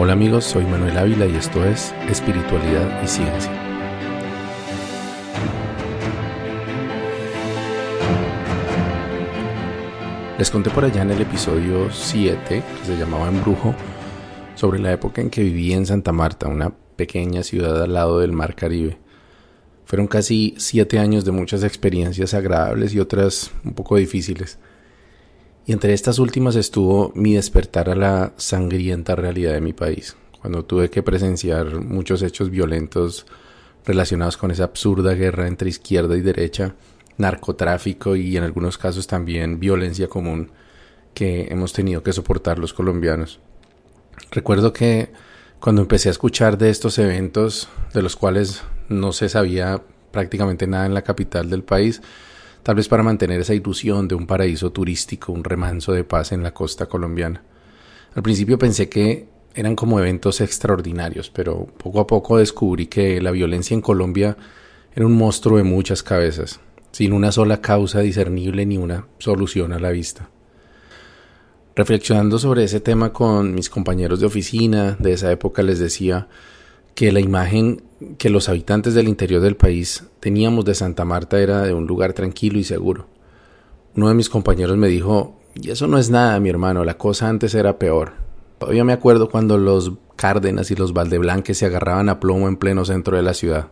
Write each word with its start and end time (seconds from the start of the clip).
Hola 0.00 0.12
amigos, 0.12 0.44
soy 0.44 0.64
Manuel 0.64 0.96
Ávila 0.96 1.26
y 1.26 1.34
esto 1.34 1.64
es 1.64 1.92
Espiritualidad 2.08 3.02
y 3.02 3.08
Ciencia. 3.08 3.50
Les 10.38 10.48
conté 10.52 10.70
por 10.70 10.84
allá 10.84 11.02
en 11.02 11.10
el 11.10 11.20
episodio 11.20 11.90
7, 11.90 12.38
que 12.48 12.86
se 12.86 12.96
llamaba 12.96 13.26
Embrujo, 13.26 13.74
sobre 14.54 14.78
la 14.78 14.92
época 14.92 15.20
en 15.20 15.30
que 15.30 15.42
viví 15.42 15.72
en 15.72 15.84
Santa 15.84 16.12
Marta, 16.12 16.46
una 16.46 16.72
pequeña 16.94 17.42
ciudad 17.42 17.82
al 17.82 17.94
lado 17.94 18.20
del 18.20 18.30
Mar 18.30 18.54
Caribe. 18.54 18.98
Fueron 19.84 20.06
casi 20.06 20.54
siete 20.58 21.00
años 21.00 21.24
de 21.24 21.32
muchas 21.32 21.64
experiencias 21.64 22.34
agradables 22.34 22.94
y 22.94 23.00
otras 23.00 23.50
un 23.64 23.74
poco 23.74 23.96
difíciles. 23.96 24.60
Y 25.68 25.72
entre 25.74 25.92
estas 25.92 26.18
últimas 26.18 26.56
estuvo 26.56 27.12
mi 27.14 27.34
despertar 27.34 27.90
a 27.90 27.94
la 27.94 28.32
sangrienta 28.38 29.14
realidad 29.14 29.52
de 29.52 29.60
mi 29.60 29.74
país, 29.74 30.16
cuando 30.40 30.64
tuve 30.64 30.88
que 30.88 31.02
presenciar 31.02 31.82
muchos 31.82 32.22
hechos 32.22 32.48
violentos 32.48 33.26
relacionados 33.84 34.38
con 34.38 34.50
esa 34.50 34.64
absurda 34.64 35.12
guerra 35.12 35.46
entre 35.46 35.68
izquierda 35.68 36.16
y 36.16 36.22
derecha, 36.22 36.74
narcotráfico 37.18 38.16
y 38.16 38.38
en 38.38 38.44
algunos 38.44 38.78
casos 38.78 39.06
también 39.06 39.60
violencia 39.60 40.08
común 40.08 40.52
que 41.12 41.48
hemos 41.50 41.74
tenido 41.74 42.02
que 42.02 42.14
soportar 42.14 42.58
los 42.58 42.72
colombianos. 42.72 43.38
Recuerdo 44.30 44.72
que 44.72 45.12
cuando 45.60 45.82
empecé 45.82 46.08
a 46.08 46.12
escuchar 46.12 46.56
de 46.56 46.70
estos 46.70 46.98
eventos, 46.98 47.68
de 47.92 48.00
los 48.00 48.16
cuales 48.16 48.62
no 48.88 49.12
se 49.12 49.28
sabía 49.28 49.82
prácticamente 50.12 50.66
nada 50.66 50.86
en 50.86 50.94
la 50.94 51.02
capital 51.02 51.50
del 51.50 51.62
país, 51.62 52.00
tal 52.62 52.76
vez 52.76 52.88
para 52.88 53.02
mantener 53.02 53.40
esa 53.40 53.54
ilusión 53.54 54.08
de 54.08 54.14
un 54.14 54.26
paraíso 54.26 54.70
turístico, 54.70 55.32
un 55.32 55.44
remanso 55.44 55.92
de 55.92 56.04
paz 56.04 56.32
en 56.32 56.42
la 56.42 56.52
costa 56.52 56.86
colombiana. 56.86 57.42
Al 58.14 58.22
principio 58.22 58.58
pensé 58.58 58.88
que 58.88 59.28
eran 59.54 59.74
como 59.74 59.98
eventos 59.98 60.40
extraordinarios, 60.40 61.30
pero 61.30 61.66
poco 61.66 62.00
a 62.00 62.06
poco 62.06 62.38
descubrí 62.38 62.86
que 62.86 63.20
la 63.20 63.30
violencia 63.30 63.74
en 63.74 63.80
Colombia 63.80 64.36
era 64.94 65.06
un 65.06 65.16
monstruo 65.16 65.58
de 65.58 65.64
muchas 65.64 66.02
cabezas, 66.02 66.60
sin 66.92 67.12
una 67.12 67.32
sola 67.32 67.60
causa 67.60 68.00
discernible 68.00 68.66
ni 68.66 68.76
una 68.76 69.06
solución 69.18 69.72
a 69.72 69.78
la 69.78 69.90
vista. 69.90 70.30
Reflexionando 71.74 72.38
sobre 72.38 72.64
ese 72.64 72.80
tema 72.80 73.12
con 73.12 73.54
mis 73.54 73.70
compañeros 73.70 74.20
de 74.20 74.26
oficina 74.26 74.96
de 74.98 75.12
esa 75.12 75.30
época 75.30 75.62
les 75.62 75.78
decía 75.78 76.28
que 76.96 77.12
la 77.12 77.20
imagen 77.20 77.82
que 78.18 78.30
los 78.30 78.48
habitantes 78.48 78.94
del 78.94 79.08
interior 79.08 79.40
del 79.40 79.56
país 79.56 80.04
teníamos 80.20 80.64
de 80.64 80.74
Santa 80.74 81.04
Marta 81.04 81.40
era 81.40 81.62
de 81.62 81.74
un 81.74 81.86
lugar 81.86 82.12
tranquilo 82.12 82.58
y 82.58 82.64
seguro. 82.64 83.06
Uno 83.96 84.08
de 84.08 84.14
mis 84.14 84.28
compañeros 84.28 84.76
me 84.76 84.88
dijo, 84.88 85.38
y 85.54 85.70
eso 85.70 85.86
no 85.88 85.98
es 85.98 86.10
nada, 86.10 86.38
mi 86.38 86.48
hermano, 86.48 86.84
la 86.84 86.98
cosa 86.98 87.28
antes 87.28 87.54
era 87.54 87.78
peor. 87.78 88.12
Todavía 88.58 88.84
me 88.84 88.92
acuerdo 88.92 89.28
cuando 89.28 89.58
los 89.58 89.92
Cárdenas 90.16 90.70
y 90.70 90.76
los 90.76 90.92
Valdeblanques 90.92 91.58
se 91.58 91.66
agarraban 91.66 92.08
a 92.08 92.18
plomo 92.18 92.48
en 92.48 92.56
pleno 92.56 92.84
centro 92.84 93.16
de 93.16 93.22
la 93.22 93.34
ciudad. 93.34 93.68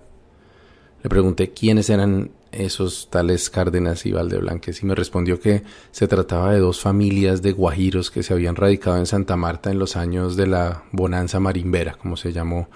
Le 1.03 1.11
pregunté 1.11 1.53
quiénes 1.53 1.91
eran 1.91 2.31
esos 2.53 3.11
tales 3.11 3.51
Cárdenas 3.51 4.07
y 4.07 4.13
Valdeblanques 4.13 4.83
y 4.83 4.87
me 4.87 4.95
respondió 4.95 5.41
que 5.41 5.63
se 5.91 6.09
trataba 6.09 6.53
de 6.53 6.61
dos 6.61 6.81
familias 6.81 7.43
de 7.43 7.53
guajiros 7.53 8.11
que 8.11 8.23
se 8.23 8.33
habían 8.33 8.57
radicado 8.57 8.97
en 8.97 9.07
Santa 9.07 9.37
Marta 9.37 9.71
en 9.71 9.79
los 9.79 9.97
años 9.97 10.37
de 10.37 10.47
la 10.47 10.85
bonanza 10.93 11.41
marimbera, 11.41 11.95
como 11.95 12.17
se 12.17 12.33
llamó 12.33 12.69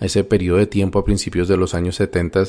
ese 0.00 0.24
periodo 0.24 0.58
de 0.58 0.66
tiempo 0.66 0.98
a 0.98 1.04
principios 1.04 1.48
de 1.48 1.56
los 1.56 1.74
años 1.74 1.96
70, 1.96 2.44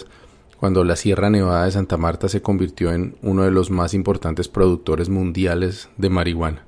cuando 0.60 0.84
la 0.84 0.96
Sierra 0.96 1.30
Nevada 1.30 1.66
de 1.66 1.72
Santa 1.72 1.98
Marta 1.98 2.28
se 2.28 2.42
convirtió 2.42 2.92
en 2.92 3.16
uno 3.22 3.44
de 3.44 3.52
los 3.52 3.72
más 3.72 3.94
importantes 3.94 4.48
productores 4.48 5.10
mundiales 5.10 5.90
de 5.98 6.10
marihuana. 6.10 6.66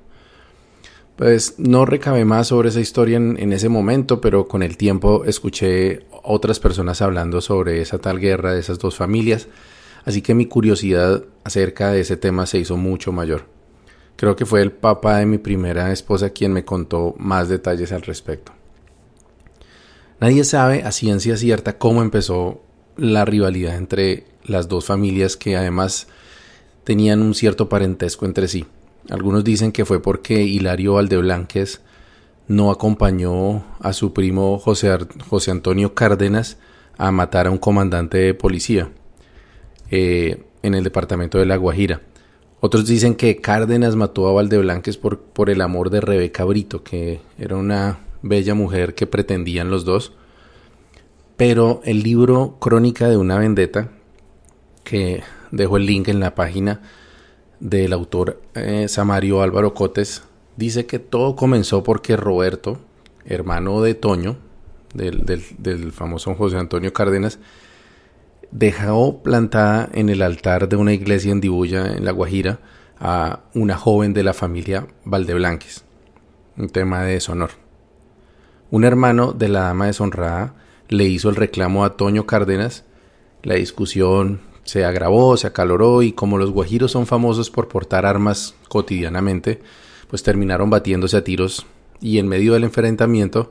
Pues 1.16 1.56
no 1.58 1.84
recabé 1.84 2.24
más 2.24 2.48
sobre 2.48 2.70
esa 2.70 2.80
historia 2.80 3.18
en, 3.18 3.38
en, 3.38 3.52
ese 3.52 3.68
momento, 3.68 4.20
pero 4.20 4.48
con 4.48 4.62
el 4.62 4.76
tiempo 4.76 5.24
escuché 5.24 6.06
otras 6.22 6.58
personas 6.58 7.02
hablando 7.02 7.40
sobre 7.40 7.82
esa 7.82 7.98
tal 7.98 8.18
guerra 8.18 8.54
de 8.54 8.60
esas 8.60 8.78
dos 8.78 8.96
familias, 8.96 9.46
así 10.04 10.22
que 10.22 10.34
mi 10.34 10.46
curiosidad 10.46 11.24
acerca 11.44 11.92
de 11.92 12.00
ese 12.00 12.16
tema 12.16 12.46
se 12.46 12.58
hizo 12.58 12.76
mucho 12.78 13.12
mayor. 13.12 13.44
Creo 14.16 14.36
que 14.36 14.46
fue 14.46 14.62
el 14.62 14.72
papá 14.72 15.18
de 15.18 15.26
mi 15.26 15.38
primera 15.38 15.92
esposa 15.92 16.30
quien 16.30 16.52
me 16.52 16.64
contó 16.64 17.14
más 17.18 17.48
detalles 17.48 17.92
al 17.92 18.02
respecto. 18.02 18.52
Nadie 20.22 20.44
sabe 20.44 20.84
a 20.84 20.92
ciencia 20.92 21.36
cierta 21.36 21.78
cómo 21.78 22.00
empezó 22.00 22.62
la 22.96 23.24
rivalidad 23.24 23.74
entre 23.74 24.24
las 24.44 24.68
dos 24.68 24.84
familias 24.84 25.36
que 25.36 25.56
además 25.56 26.06
tenían 26.84 27.22
un 27.22 27.34
cierto 27.34 27.68
parentesco 27.68 28.24
entre 28.24 28.46
sí. 28.46 28.64
Algunos 29.10 29.42
dicen 29.42 29.72
que 29.72 29.84
fue 29.84 30.00
porque 30.00 30.44
Hilario 30.44 30.92
Valdeblanques 30.92 31.80
no 32.46 32.70
acompañó 32.70 33.64
a 33.80 33.92
su 33.92 34.12
primo 34.12 34.60
José, 34.60 34.96
Antonio 35.50 35.92
Cárdenas 35.92 36.56
a 36.98 37.10
matar 37.10 37.48
a 37.48 37.50
un 37.50 37.58
comandante 37.58 38.18
de 38.18 38.34
policía 38.34 38.92
eh, 39.90 40.44
en 40.62 40.74
el 40.76 40.84
departamento 40.84 41.38
de 41.38 41.46
La 41.46 41.56
Guajira. 41.56 42.00
Otros 42.60 42.86
dicen 42.86 43.16
que 43.16 43.40
Cárdenas 43.40 43.96
mató 43.96 44.28
a 44.28 44.32
Valdeblanques 44.32 44.98
por, 44.98 45.18
por 45.18 45.50
el 45.50 45.60
amor 45.60 45.90
de 45.90 46.00
Rebeca 46.00 46.44
Brito, 46.44 46.84
que 46.84 47.20
era 47.38 47.56
una 47.56 47.98
bella 48.22 48.54
mujer 48.54 48.94
que 48.94 49.06
pretendían 49.06 49.70
los 49.70 49.84
dos. 49.84 50.12
Pero 51.36 51.80
el 51.84 52.02
libro 52.02 52.56
Crónica 52.60 53.08
de 53.08 53.16
una 53.16 53.38
vendetta, 53.38 53.88
que 54.84 55.22
dejo 55.50 55.76
el 55.76 55.86
link 55.86 56.08
en 56.08 56.20
la 56.20 56.34
página 56.34 56.80
del 57.60 57.92
autor 57.92 58.42
eh, 58.54 58.86
Samario 58.88 59.42
Álvaro 59.42 59.74
Cotes, 59.74 60.22
dice 60.56 60.86
que 60.86 60.98
todo 60.98 61.36
comenzó 61.36 61.82
porque 61.82 62.16
Roberto, 62.16 62.80
hermano 63.24 63.82
de 63.82 63.94
Toño, 63.94 64.36
del, 64.94 65.24
del, 65.24 65.92
famoso 65.92 66.34
José 66.34 66.58
Antonio 66.58 66.92
Cárdenas, 66.92 67.38
dejó 68.50 69.22
plantada 69.22 69.88
en 69.94 70.10
el 70.10 70.22
altar 70.22 70.68
de 70.68 70.76
una 70.76 70.92
iglesia 70.92 71.32
en 71.32 71.40
Dibuya, 71.40 71.86
en 71.86 72.04
La 72.04 72.12
Guajira, 72.12 72.60
a 72.98 73.40
una 73.54 73.76
joven 73.76 74.12
de 74.12 74.22
la 74.22 74.34
familia 74.34 74.86
Valdeblanques. 75.04 75.84
Un 76.56 76.68
tema 76.68 77.02
de 77.02 77.14
deshonor. 77.14 77.50
Un 78.72 78.84
hermano 78.84 79.34
de 79.34 79.50
la 79.50 79.64
dama 79.64 79.84
deshonrada 79.84 80.54
le 80.88 81.04
hizo 81.04 81.28
el 81.28 81.36
reclamo 81.36 81.84
a 81.84 81.98
Toño 81.98 82.24
Cárdenas. 82.24 82.84
La 83.42 83.56
discusión 83.56 84.40
se 84.64 84.86
agravó, 84.86 85.36
se 85.36 85.46
acaloró 85.46 86.00
y 86.00 86.12
como 86.12 86.38
los 86.38 86.52
guajiros 86.52 86.90
son 86.90 87.06
famosos 87.06 87.50
por 87.50 87.68
portar 87.68 88.06
armas 88.06 88.54
cotidianamente, 88.70 89.60
pues 90.08 90.22
terminaron 90.22 90.70
batiéndose 90.70 91.18
a 91.18 91.22
tiros 91.22 91.66
y 92.00 92.16
en 92.16 92.28
medio 92.28 92.54
del 92.54 92.64
enfrentamiento 92.64 93.50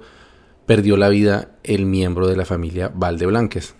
perdió 0.65 0.97
la 0.97 1.09
vida 1.09 1.51
el 1.63 1.85
miembro 1.85 2.27
de 2.27 2.35
la 2.35 2.45
familia 2.45 2.91
Valdeblanques. 2.91 3.75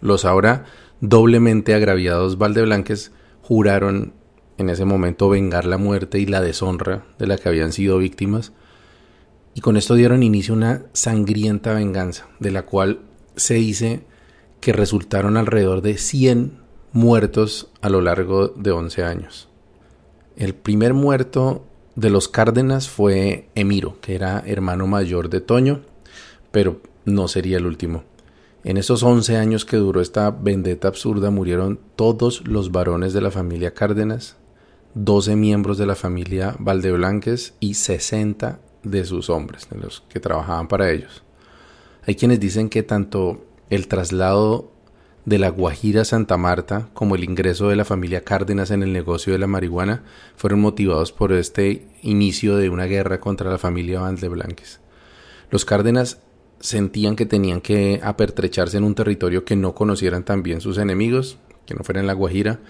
Los 0.00 0.24
ahora 0.24 0.64
doblemente 1.02 1.74
agraviados 1.74 2.38
Valdeblanques 2.38 3.12
juraron 3.42 4.14
en 4.56 4.70
ese 4.70 4.86
momento 4.86 5.28
vengar 5.28 5.66
la 5.66 5.76
muerte 5.76 6.18
y 6.18 6.24
la 6.24 6.40
deshonra 6.40 7.04
de 7.18 7.26
la 7.26 7.36
que 7.36 7.50
habían 7.50 7.72
sido 7.72 7.98
víctimas 7.98 8.54
y 9.54 9.60
con 9.60 9.76
esto 9.76 9.94
dieron 9.94 10.22
inicio 10.22 10.54
a 10.54 10.56
una 10.56 10.82
sangrienta 10.92 11.74
venganza, 11.74 12.28
de 12.40 12.50
la 12.50 12.62
cual 12.62 13.00
se 13.36 13.54
dice 13.54 14.04
que 14.60 14.72
resultaron 14.72 15.36
alrededor 15.36 15.82
de 15.82 15.98
100 15.98 16.58
muertos 16.92 17.68
a 17.80 17.88
lo 17.88 18.00
largo 18.00 18.48
de 18.48 18.70
11 18.70 19.02
años. 19.02 19.48
El 20.36 20.54
primer 20.54 20.94
muerto 20.94 21.64
de 21.94 22.10
los 22.10 22.28
Cárdenas 22.28 22.88
fue 22.88 23.48
Emiro, 23.54 24.00
que 24.00 24.14
era 24.14 24.42
hermano 24.46 24.86
mayor 24.86 25.28
de 25.28 25.40
Toño, 25.40 25.82
pero 26.50 26.80
no 27.04 27.28
sería 27.28 27.58
el 27.58 27.66
último. 27.66 28.04
En 28.64 28.76
esos 28.76 29.02
11 29.02 29.36
años 29.36 29.64
que 29.64 29.76
duró 29.76 30.00
esta 30.00 30.30
vendetta 30.30 30.88
absurda 30.88 31.30
murieron 31.30 31.80
todos 31.96 32.46
los 32.46 32.70
varones 32.70 33.12
de 33.12 33.20
la 33.20 33.30
familia 33.30 33.74
Cárdenas, 33.74 34.36
12 34.94 35.36
miembros 35.36 35.78
de 35.78 35.86
la 35.86 35.96
familia 35.96 36.54
Valdeblanques 36.58 37.54
y 37.60 37.74
60 37.74 38.60
de 38.82 39.04
sus 39.04 39.30
hombres, 39.30 39.68
de 39.70 39.78
los 39.78 40.02
que 40.08 40.20
trabajaban 40.20 40.68
para 40.68 40.90
ellos. 40.90 41.22
Hay 42.06 42.14
quienes 42.14 42.40
dicen 42.40 42.68
que 42.68 42.82
tanto 42.82 43.44
el 43.70 43.88
traslado 43.88 44.72
de 45.24 45.38
la 45.38 45.50
Guajira 45.50 46.02
a 46.02 46.04
Santa 46.04 46.36
Marta 46.36 46.88
como 46.94 47.14
el 47.14 47.24
ingreso 47.24 47.68
de 47.68 47.76
la 47.76 47.84
familia 47.84 48.24
Cárdenas 48.24 48.70
en 48.70 48.82
el 48.82 48.92
negocio 48.92 49.32
de 49.32 49.38
la 49.38 49.46
marihuana 49.46 50.02
fueron 50.36 50.60
motivados 50.60 51.12
por 51.12 51.32
este 51.32 51.86
inicio 52.02 52.56
de 52.56 52.70
una 52.70 52.86
guerra 52.86 53.20
contra 53.20 53.50
la 53.50 53.58
familia 53.58 54.00
Valdeblanques. 54.00 54.80
Los 55.50 55.64
Cárdenas 55.64 56.18
sentían 56.58 57.14
que 57.14 57.26
tenían 57.26 57.60
que 57.60 58.00
apertrecharse 58.02 58.78
en 58.78 58.84
un 58.84 58.94
territorio 58.94 59.44
que 59.44 59.56
no 59.56 59.74
conocieran 59.74 60.24
también 60.24 60.60
sus 60.60 60.78
enemigos, 60.78 61.38
que 61.66 61.74
no 61.74 61.84
fuera 61.84 62.00
en 62.00 62.06
la 62.06 62.14
Guajira, 62.14 62.60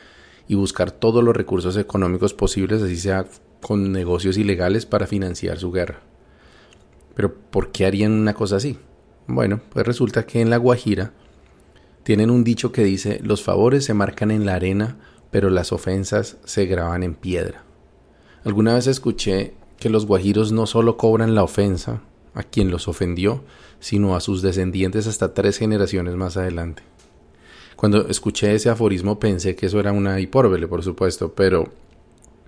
y 0.53 0.55
buscar 0.55 0.91
todos 0.91 1.25
los 1.25 1.35
recursos 1.35 1.79
económicos 1.79 2.35
posibles, 2.35 2.83
así 2.83 2.99
sea 2.99 3.25
con 3.63 3.91
negocios 3.91 4.37
ilegales 4.37 4.85
para 4.85 5.07
financiar 5.07 5.59
su 5.59 5.73
guerra. 5.73 6.01
Pero 7.15 7.35
¿por 7.35 7.73
qué 7.73 7.87
harían 7.87 8.13
una 8.13 8.35
cosa 8.35 8.57
así? 8.57 8.79
Bueno, 9.27 9.63
pues 9.71 9.87
resulta 9.87 10.27
que 10.27 10.43
en 10.43 10.51
La 10.51 10.59
Guajira 10.59 11.15
tienen 12.03 12.29
un 12.29 12.45
dicho 12.45 12.71
que 12.71 12.85
dice, 12.85 13.19
los 13.23 13.43
favores 13.43 13.87
se 13.87 13.95
marcan 13.95 14.31
en 14.31 14.45
la 14.45 14.57
arena, 14.57 14.99
pero 15.31 15.49
las 15.49 15.73
ofensas 15.73 16.37
se 16.45 16.67
graban 16.67 17.03
en 17.03 17.15
piedra. 17.15 17.65
Alguna 18.45 18.75
vez 18.75 18.87
escuché 18.89 19.55
que 19.79 19.89
los 19.89 20.05
guajiros 20.05 20.53
no 20.53 20.67
solo 20.67 20.99
cobran 20.99 21.35
la 21.35 21.45
ofensa, 21.45 22.03
a 22.35 22.43
quien 22.43 22.71
los 22.71 22.89
ofendió, 22.89 23.43
sino 23.81 24.17
a 24.17 24.21
sus 24.21 24.43
descendientes 24.43 25.07
hasta 25.07 25.33
tres 25.33 25.57
generaciones 25.57 26.15
más 26.17 26.37
adelante. 26.37 26.83
Cuando 27.83 28.07
escuché 28.07 28.55
ese 28.55 28.71
aforismo 28.71 29.19
pensé 29.19 29.57
que 29.57 29.67
eso 29.67 29.81
era 29.81 29.91
una 29.91 30.21
hipórbele, 30.21 30.69
por 30.69 30.85
supuesto, 30.85 31.33
pero 31.35 31.65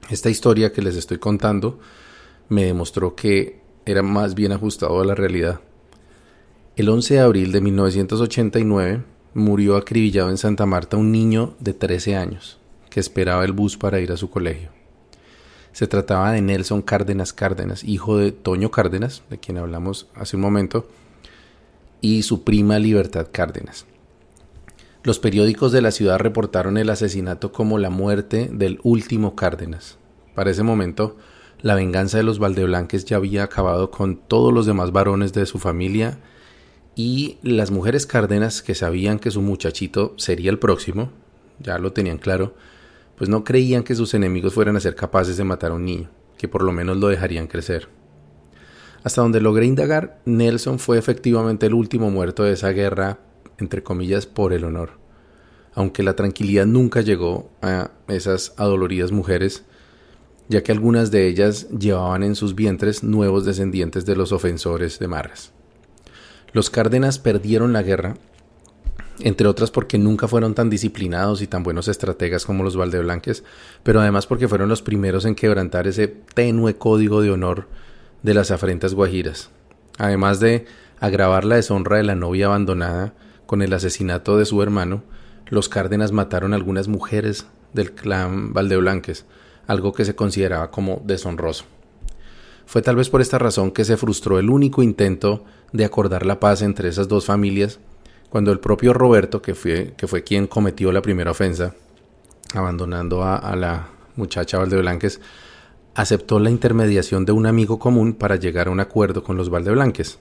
esta 0.09 0.31
historia 0.31 0.73
que 0.73 0.81
les 0.81 0.95
estoy 0.95 1.19
contando 1.19 1.81
me 2.49 2.67
demostró 2.67 3.17
que 3.17 3.59
era 3.85 4.05
más 4.05 4.37
bien 4.37 4.53
ajustado 4.53 5.01
a 5.01 5.05
la 5.05 5.17
realidad. 5.17 5.59
El 6.77 6.89
11 6.89 7.15
de 7.15 7.21
abril 7.21 7.51
de 7.51 7.61
1989 7.61 9.03
murió 9.35 9.75
acribillado 9.77 10.31
en 10.31 10.39
Santa 10.39 10.67
Marta 10.67 10.99
un 10.99 11.11
niño 11.11 11.57
de 11.59 11.75
13 11.75 12.15
años 12.15 12.61
que 12.89 13.01
esperaba 13.01 13.45
el 13.45 13.51
bus 13.51 13.77
para 13.77 13.99
ir 13.99 14.13
a 14.13 14.17
su 14.17 14.31
colegio. 14.31 14.69
Se 15.73 15.89
trataba 15.89 16.31
de 16.31 16.43
Nelson 16.43 16.81
Cárdenas 16.81 17.33
Cárdenas, 17.33 17.83
hijo 17.83 18.19
de 18.19 18.31
Toño 18.31 18.71
Cárdenas, 18.71 19.25
de 19.31 19.39
quien 19.39 19.59
hablamos 19.59 20.07
hace 20.15 20.37
un 20.37 20.43
momento, 20.43 20.87
y 22.01 22.23
su 22.23 22.45
prima 22.45 22.79
Libertad 22.79 23.27
Cárdenas. 23.33 23.85
Los 25.05 25.19
periódicos 25.19 25.71
de 25.71 25.83
la 25.83 25.91
ciudad 25.91 26.19
reportaron 26.19 26.79
el 26.79 26.89
asesinato 26.89 27.53
como 27.53 27.77
la 27.77 27.91
muerte 27.91 28.49
del 28.51 28.81
último 28.85 29.37
Cárdenas. 29.37 29.99
Para 30.35 30.51
ese 30.51 30.63
momento, 30.63 31.19
la 31.61 31.75
venganza 31.75 32.17
de 32.17 32.23
los 32.23 32.39
Valdeblanques 32.39 33.05
ya 33.05 33.19
había 33.19 33.43
acabado 33.43 33.91
con 33.91 34.17
todos 34.17 34.51
los 34.51 34.65
demás 34.65 34.93
varones 34.93 35.35
de 35.35 35.45
su 35.45 35.59
familia 35.59 36.21
y 36.95 37.37
las 37.43 37.71
mujeres 37.71 38.07
Cárdenas 38.07 38.63
que 38.63 38.75
sabían 38.75 39.19
que 39.19 39.31
su 39.31 39.43
muchachito 39.43 40.15
sería 40.17 40.51
el 40.51 40.59
próximo, 40.59 41.11
ya 41.59 41.77
lo 41.77 41.93
tenían 41.93 42.17
claro, 42.17 42.55
pues 43.19 43.29
no 43.29 43.45
creían 43.45 43.83
que 43.83 43.95
sus 43.95 44.15
enemigos 44.15 44.55
fueran 44.55 44.77
a 44.77 44.81
ser 44.81 44.95
capaces 44.95 45.37
de 45.37 45.45
matar 45.45 45.73
a 45.73 45.75
un 45.75 45.85
niño, 45.85 46.09
que 46.39 46.49
por 46.49 46.63
lo 46.63 46.73
menos 46.73 46.97
lo 46.97 47.09
dejarían 47.09 47.47
crecer. 47.47 47.91
Hasta 49.03 49.21
donde 49.21 49.43
logré 49.43 49.67
indagar, 49.67 50.23
Nelson 50.25 50.79
fue 50.79 50.97
efectivamente 50.97 51.67
el 51.67 51.75
último 51.75 52.11
muerto 52.11 52.43
de 52.43 52.55
esa 52.55 52.71
guerra, 52.71 53.19
entre 53.59 53.83
comillas, 53.83 54.27
por 54.27 54.53
el 54.53 54.65
honor. 54.65 54.91
Aunque 55.75 56.03
la 56.03 56.17
tranquilidad 56.17 56.67
nunca 56.67 57.01
llegó 57.01 57.51
a 57.63 57.91
esas 58.09 58.55
adoloridas 58.57 59.13
mujeres, 59.13 59.65
ya 60.49 60.63
que 60.63 60.73
algunas 60.73 61.11
de 61.11 61.27
ellas 61.27 61.69
llevaban 61.71 62.23
en 62.23 62.37
sus 62.37 62.55
vientres 62.55 63.03
nuevos 63.03 63.45
descendientes 63.45 64.05
de 64.07 64.17
los 64.17 64.33
ofensores 64.33 64.99
de 64.99 65.09
Marras. 65.09 65.53
Los 66.53 66.71
Cárdenas 66.71 67.19
perdieron 67.19 67.73
la 67.73 67.83
guerra 67.83 68.17
entre 69.21 69.47
otras 69.47 69.71
porque 69.71 69.99
nunca 69.99 70.27
fueron 70.27 70.55
tan 70.55 70.71
disciplinados 70.71 71.41
y 71.43 71.47
tan 71.47 71.63
buenos 71.63 71.89
estrategas 71.89 72.45
como 72.45 72.65
los 72.65 72.77
Valdeblanques, 72.77 73.45
pero 73.83 74.01
además 74.01 74.27
porque 74.27 74.49
fueron 74.49 74.69
los 74.69 74.83
primeros 74.83 75.25
en 75.25 75.35
quebrantar 75.35 75.87
ese 75.87 76.09
tenue 76.09 76.77
código 76.77 77.21
de 77.23 77.31
honor 77.31 77.69
de 78.23 78.35
las 78.35 78.51
afrentas 78.51 78.95
guajiras, 78.95 79.51
además 79.99 80.41
de 80.41 80.67
agravar 80.99 81.45
la 81.45 81.57
deshonra 81.57 81.99
de 81.99 82.03
la 82.03 82.15
novia 82.15 82.47
abandonada 82.47 83.15
con 83.47 83.63
el 83.63 83.73
asesinato 83.73 84.37
de 84.37 84.45
su 84.45 84.63
hermano, 84.63 85.03
los 85.47 85.69
Cárdenas 85.69 86.13
mataron 86.13 86.53
a 86.53 86.57
algunas 86.57 86.89
mujeres 86.89 87.47
del 87.73 87.93
clan 87.93 88.53
Valdeblanques, 88.53 89.27
algo 89.67 89.93
que 89.93 90.05
se 90.05 90.15
consideraba 90.15 90.71
como 90.71 91.03
deshonroso. 91.05 91.65
Fue 92.67 92.83
tal 92.83 92.97
vez 92.97 93.11
por 93.11 93.21
esta 93.21 93.39
razón 93.39 93.71
que 93.71 93.85
se 93.85 93.97
frustró 93.97 94.39
el 94.39 94.51
único 94.51 94.83
intento 94.83 95.45
de 95.73 95.85
acordar 95.85 96.25
la 96.25 96.41
paz 96.41 96.63
entre 96.63 96.89
esas 96.89 97.09
dos 97.09 97.27
familias 97.27 97.79
cuando 98.35 98.51
el 98.51 98.59
propio 98.59 98.93
Roberto, 98.93 99.41
que 99.41 99.55
fue, 99.55 99.95
que 99.97 100.09
fue 100.09 100.25
quien 100.25 100.49
cometió 100.49 100.91
la 100.91 101.03
primera 101.03 101.31
ofensa, 101.31 101.75
abandonando 102.53 103.23
a, 103.23 103.55
la 103.55 103.91
muchacha 104.17 104.59
Valdeblanques, 104.59 105.21
aceptó 105.95 106.41
la 106.41 106.51
intermediación 106.51 107.25
de 107.25 107.31
un 107.31 107.47
amigo 107.47 107.79
común 107.79 108.13
para 108.15 108.35
llegar 108.35 108.67
a 108.67 108.71
un 108.73 108.81
acuerdo 108.81 109.23
con 109.23 109.37
los 109.37 109.51
Valdeblanques. 109.51 110.19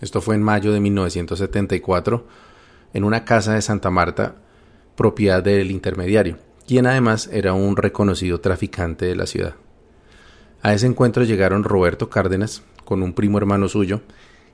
Esto 0.00 0.20
fue 0.20 0.34
en 0.34 0.42
mayo 0.42 0.72
de 0.72 0.80
1974, 0.80 2.26
en 2.94 3.04
una 3.04 3.26
casa 3.26 3.52
de 3.52 3.60
Santa 3.60 3.90
Marta, 3.90 4.36
propiedad 4.96 5.42
del 5.42 5.70
intermediario, 5.70 6.38
quien 6.66 6.86
además 6.86 7.28
era 7.32 7.52
un 7.52 7.76
reconocido 7.76 8.40
traficante 8.40 9.04
de 9.04 9.16
la 9.16 9.26
ciudad. 9.26 9.56
A 10.62 10.72
ese 10.72 10.86
encuentro 10.86 11.24
llegaron 11.24 11.64
Roberto 11.64 12.08
Cárdenas, 12.08 12.62
con 12.86 13.02
un 13.02 13.12
primo 13.12 13.36
hermano 13.36 13.68
suyo, 13.68 14.00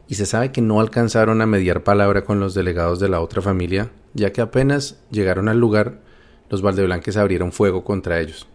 y 0.09 0.17
se 0.17 0.27
sabe 0.27 0.51
que 0.51 0.61
no 0.61 0.81
alcanzaron 0.81 1.41
a 1.41 1.47
mediar 1.47 1.85
palabra 1.85 2.25
con 2.25 2.41
los 2.41 2.53
delegados 2.55 2.99
de 2.99 3.09
la 3.09 3.21
otra 3.21 3.43
familia, 3.43 3.91
ya 4.13 4.33
que 4.33 4.41
apenas 4.41 4.99
llegaron 5.11 5.49
al 5.49 5.61
lugar, 5.61 6.01
los 6.49 6.63
Valdeblanques 6.63 7.17
abrieron 7.17 7.53
fuego 7.53 7.85
contra 7.85 8.19
ellos. 8.19 8.49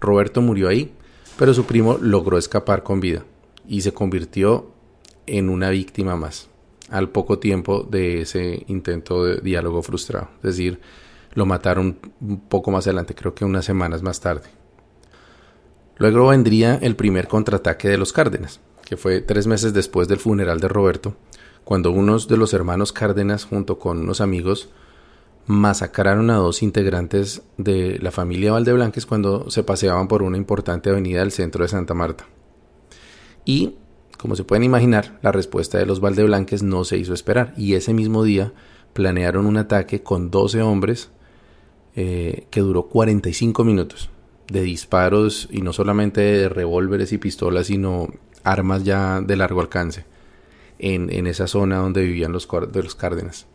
Roberto 0.00 0.40
murió 0.40 0.68
ahí, 0.68 0.94
pero 1.36 1.52
su 1.52 1.64
primo 1.64 1.98
logró 2.00 2.38
escapar 2.38 2.84
con 2.84 3.00
vida 3.00 3.24
y 3.66 3.80
se 3.80 3.92
convirtió 3.92 4.70
en 5.26 5.48
una 5.48 5.70
víctima 5.70 6.14
más, 6.14 6.48
al 6.90 7.10
poco 7.10 7.38
tiempo 7.38 7.86
de 7.88 8.22
ese 8.22 8.64
intento 8.68 9.24
de 9.24 9.40
diálogo 9.40 9.82
frustrado. 9.82 10.28
Es 10.36 10.56
decir, 10.56 10.80
lo 11.34 11.46
mataron 11.46 11.98
un 12.20 12.40
poco 12.40 12.70
más 12.70 12.86
adelante, 12.86 13.14
creo 13.14 13.34
que 13.34 13.44
unas 13.44 13.64
semanas 13.64 14.02
más 14.02 14.20
tarde. 14.20 14.48
Luego 15.96 16.28
vendría 16.28 16.76
el 16.76 16.96
primer 16.96 17.28
contraataque 17.28 17.88
de 17.88 17.98
los 17.98 18.12
Cárdenas 18.12 18.60
que 18.88 18.96
fue 18.96 19.20
tres 19.20 19.46
meses 19.46 19.74
después 19.74 20.08
del 20.08 20.18
funeral 20.18 20.60
de 20.60 20.68
Roberto, 20.68 21.14
cuando 21.62 21.90
unos 21.90 22.26
de 22.26 22.38
los 22.38 22.54
hermanos 22.54 22.90
Cárdenas 22.90 23.44
junto 23.44 23.78
con 23.78 23.98
unos 23.98 24.22
amigos 24.22 24.70
masacraron 25.44 26.30
a 26.30 26.36
dos 26.36 26.62
integrantes 26.62 27.42
de 27.58 27.98
la 27.98 28.10
familia 28.10 28.52
Valdeblanques 28.52 29.04
cuando 29.04 29.50
se 29.50 29.62
paseaban 29.62 30.08
por 30.08 30.22
una 30.22 30.38
importante 30.38 30.88
avenida 30.88 31.20
del 31.20 31.32
centro 31.32 31.64
de 31.64 31.68
Santa 31.68 31.92
Marta. 31.92 32.24
Y, 33.44 33.74
como 34.18 34.36
se 34.36 34.44
pueden 34.44 34.64
imaginar, 34.64 35.18
la 35.22 35.32
respuesta 35.32 35.78
de 35.78 35.86
los 35.86 36.00
Valdeblanques 36.00 36.62
no 36.62 36.84
se 36.84 36.98
hizo 36.98 37.14
esperar 37.14 37.54
y 37.56 37.74
ese 37.74 37.94
mismo 37.94 38.24
día 38.24 38.52
planearon 38.92 39.46
un 39.46 39.56
ataque 39.56 40.02
con 40.02 40.30
12 40.30 40.60
hombres 40.60 41.10
eh, 41.94 42.46
que 42.50 42.60
duró 42.60 42.88
45 42.88 43.64
minutos 43.64 44.10
de 44.48 44.62
disparos 44.62 45.48
y 45.50 45.62
no 45.62 45.72
solamente 45.72 46.20
de 46.20 46.48
revólveres 46.48 47.12
y 47.12 47.18
pistolas, 47.18 47.68
sino 47.68 48.08
armas 48.42 48.84
ya 48.84 49.20
de 49.20 49.36
largo 49.36 49.60
alcance 49.60 50.04
en, 50.78 51.26
esa 51.26 51.46
zona 51.46 51.78
donde 51.78 52.02
vivían 52.02 52.32
los, 52.32 52.48
de 52.72 52.82
los 52.82 52.94
Cárdenas. 52.94 53.46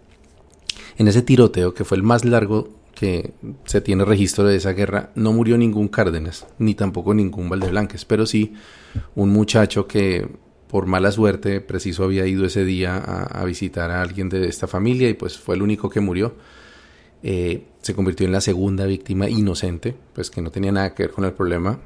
En 0.97 1.07
ese 1.07 1.21
tiroteo, 1.21 1.73
que 1.73 1.83
fue 1.83 1.97
el 1.97 2.03
más 2.03 2.25
largo 2.25 2.69
que 2.93 3.33
se 3.65 3.81
tiene 3.81 4.05
registro 4.05 4.45
de 4.45 4.55
esa 4.55 4.71
guerra, 4.71 5.11
no 5.15 5.33
murió 5.33 5.57
ningún 5.57 5.87
Cárdenas, 5.87 6.47
ni 6.59 6.75
tampoco 6.75 7.13
ningún 7.13 7.49
Valdeblanques, 7.49 8.05
pero 8.05 8.25
sí 8.25 8.53
un 9.15 9.31
muchacho 9.31 9.87
que 9.87 10.27
por 10.73 10.87
mala 10.87 11.11
suerte 11.11 11.61
preciso 11.61 12.03
había 12.03 12.25
ido 12.25 12.47
ese 12.47 12.65
día 12.65 12.97
a, 12.97 13.45
visitar 13.45 13.91
a 13.91 14.01
alguien 14.01 14.27
de 14.27 14.47
esta 14.47 14.65
familia 14.65 15.07
y 15.07 15.13
pues 15.13 15.37
fue 15.37 15.53
el 15.53 15.61
único 15.61 15.87
que 15.87 15.99
murió. 15.99 16.33
Eh, 17.21 17.67
se 17.83 17.93
convirtió 17.93 18.25
en 18.25 18.31
la 18.31 18.41
segunda 18.41 18.87
víctima 18.87 19.29
inocente, 19.29 19.95
pues 20.15 20.31
que 20.31 20.41
no 20.41 20.49
tenía 20.49 20.71
nada 20.71 20.95
que 20.95 21.03
ver 21.03 21.11
con 21.11 21.25
el 21.25 21.33
problema 21.33 21.79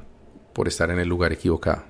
por 0.54 0.70
estar 0.70 0.90
en 0.90 1.00
el 1.00 1.10
lugar 1.10 1.34
equivocado. 1.34 1.84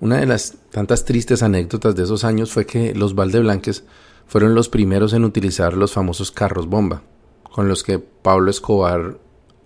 Una 0.00 0.16
de 0.16 0.24
las 0.24 0.54
tantas 0.70 1.04
tristes 1.04 1.42
anécdotas 1.42 1.94
de 1.94 2.04
esos 2.04 2.24
años 2.24 2.52
fue 2.52 2.64
que 2.64 2.94
los 2.94 3.14
Valdeblanques 3.14 3.84
fueron 4.26 4.54
los 4.54 4.70
primeros 4.70 5.12
en 5.12 5.26
utilizar 5.26 5.74
los 5.74 5.92
famosos 5.92 6.32
carros 6.32 6.68
bomba, 6.68 7.02
con 7.42 7.68
los 7.68 7.82
que 7.82 7.98
Pablo 7.98 8.50
Escobar 8.50 9.18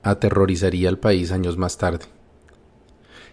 aterrorizaría 0.03 0.89
al 0.89 0.99
país 0.99 1.31
años 1.31 1.57
más 1.57 1.79
tarde. 1.79 2.07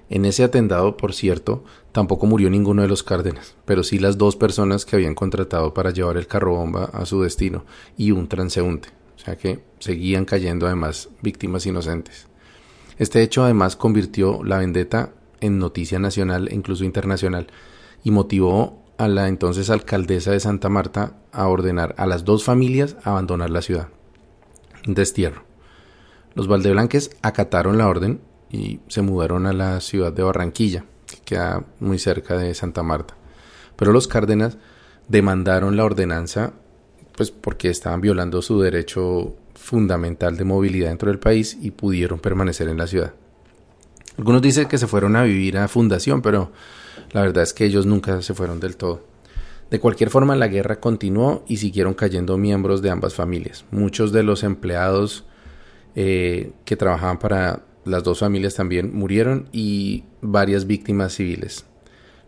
En 0.10 0.26
ese 0.26 0.44
atentado, 0.44 0.96
por 0.96 1.14
cierto, 1.14 1.64
tampoco 1.92 2.28
murió 2.28 2.50
ninguno 2.50 2.82
de 2.82 2.88
los 2.88 3.04
Cárdenas, 3.04 3.56
pero 3.66 3.84
sí 3.84 4.00
las 4.00 4.18
dos 4.18 4.36
personas 4.36 4.86
que 4.86 4.96
habían 4.96 5.16
contratado 5.16 5.74
para 5.74 5.92
llevar 5.92 6.18
el 6.18 6.28
carro 6.28 6.56
bomba 6.56 6.86
a 6.86 7.06
su 7.06 7.22
destino 7.22 7.66
y 7.98 8.12
un 8.12 8.28
transeúnte, 8.28 8.90
o 9.16 9.20
sea 9.20 9.38
que 9.38 9.60
seguían 9.80 10.24
cayendo 10.24 10.66
además 10.66 11.10
víctimas 11.22 11.66
inocentes. 11.66 12.28
Este 12.98 13.22
hecho 13.22 13.44
además 13.44 13.76
convirtió 13.76 14.44
la 14.44 14.58
vendetta 14.58 15.12
en 15.42 15.60
noticia 15.60 16.00
nacional 16.00 16.48
e 16.50 16.56
incluso 16.56 16.86
internacional 16.86 17.48
y 18.04 18.12
motivó 18.12 18.82
a 18.98 19.08
la 19.08 19.28
entonces 19.28 19.70
alcaldesa 19.70 20.32
de 20.32 20.40
Santa 20.40 20.70
Marta 20.70 21.18
a 21.32 21.48
ordenar 21.48 21.94
a 21.98 22.08
las 22.08 22.26
dos 22.26 22.44
familias 22.44 22.96
abandonar 23.04 23.50
la 23.50 23.62
ciudad. 23.62 23.90
Destierro. 24.86 25.44
Los 26.34 26.48
Valdeblanques 26.48 27.12
acataron 27.22 27.78
la 27.78 27.88
orden 27.88 28.22
y 28.52 28.80
se 28.88 29.02
mudaron 29.02 29.46
a 29.46 29.54
la 29.54 29.80
ciudad 29.82 30.14
de 30.14 30.24
Barranquilla, 30.24 30.86
que 31.06 31.18
queda 31.18 31.66
muy 31.80 32.00
cerca 32.00 32.38
de 32.38 32.54
Santa 32.54 32.84
Marta. 32.84 33.16
Pero 33.76 33.92
los 33.92 34.08
Cárdenas 34.08 34.58
demandaron 35.08 35.78
la 35.78 35.86
ordenanza 35.86 36.54
pues 37.16 37.32
porque 37.32 37.70
estaban 37.70 38.00
violando 38.00 38.44
su 38.44 38.62
derecho 38.62 39.36
fundamental 39.56 40.38
de 40.38 40.44
movilidad 40.44 40.90
dentro 40.90 41.10
del 41.10 41.20
país 41.20 41.58
y 41.60 41.72
pudieron 41.72 42.20
permanecer 42.20 42.70
en 42.70 42.78
la 42.78 42.86
ciudad. 42.86 43.14
Algunos 44.18 44.42
dicen 44.42 44.68
que 44.68 44.78
se 44.78 44.88
fueron 44.88 45.16
a 45.16 45.24
vivir 45.24 45.58
a 45.58 45.68
Fundación, 45.68 46.22
pero 46.22 46.52
la 47.12 47.22
verdad 47.22 47.44
es 47.44 47.54
que 47.54 47.66
ellos 47.66 47.88
nunca 47.88 48.22
se 48.22 48.36
fueron 48.36 48.60
del 48.60 48.78
todo. 48.78 49.04
De 49.72 49.80
cualquier 49.80 50.10
forma, 50.12 50.36
la 50.36 50.48
guerra 50.48 50.80
continuó 50.80 51.44
y 51.48 51.58
siguieron 51.58 51.96
cayendo 51.96 52.38
miembros 52.38 52.82
de 52.82 52.92
ambas 52.92 53.16
familias. 53.16 53.66
Muchos 53.72 54.12
de 54.12 54.24
los 54.24 54.44
empleados 54.44 55.26
eh, 55.96 56.52
que 56.64 56.78
trabajaban 56.78 57.20
para 57.20 57.64
las 57.88 58.04
dos 58.04 58.20
familias 58.20 58.56
también 58.56 58.96
murieron 58.96 59.50
y 59.52 60.04
varias 60.22 60.68
víctimas 60.68 61.14
civiles. 61.14 61.66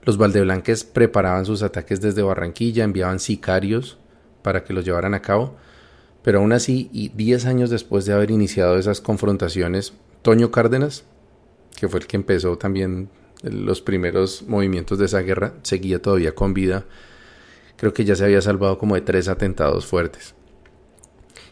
Los 0.03 0.17
Valdeblanques 0.17 0.83
preparaban 0.83 1.45
sus 1.45 1.61
ataques 1.61 2.01
desde 2.01 2.21
Barranquilla, 2.21 2.83
enviaban 2.83 3.19
sicarios 3.19 3.97
para 4.41 4.63
que 4.63 4.73
los 4.73 4.85
llevaran 4.85 5.13
a 5.13 5.21
cabo, 5.21 5.55
pero 6.23 6.39
aún 6.39 6.53
así, 6.53 6.89
y 6.91 7.09
diez 7.09 7.45
años 7.45 7.69
después 7.69 8.05
de 8.05 8.13
haber 8.13 8.31
iniciado 8.31 8.77
esas 8.77 9.01
confrontaciones, 9.01 9.93
Toño 10.21 10.51
Cárdenas, 10.51 11.03
que 11.79 11.87
fue 11.87 11.99
el 11.99 12.07
que 12.07 12.17
empezó 12.17 12.57
también 12.57 13.09
los 13.43 13.81
primeros 13.81 14.43
movimientos 14.47 14.99
de 14.99 15.05
esa 15.05 15.19
guerra, 15.19 15.53
seguía 15.63 16.01
todavía 16.01 16.35
con 16.35 16.53
vida. 16.53 16.85
Creo 17.77 17.93
que 17.93 18.03
ya 18.03 18.15
se 18.15 18.25
había 18.25 18.41
salvado 18.41 18.77
como 18.77 18.95
de 18.95 19.01
tres 19.01 19.27
atentados 19.27 19.85
fuertes. 19.85 20.35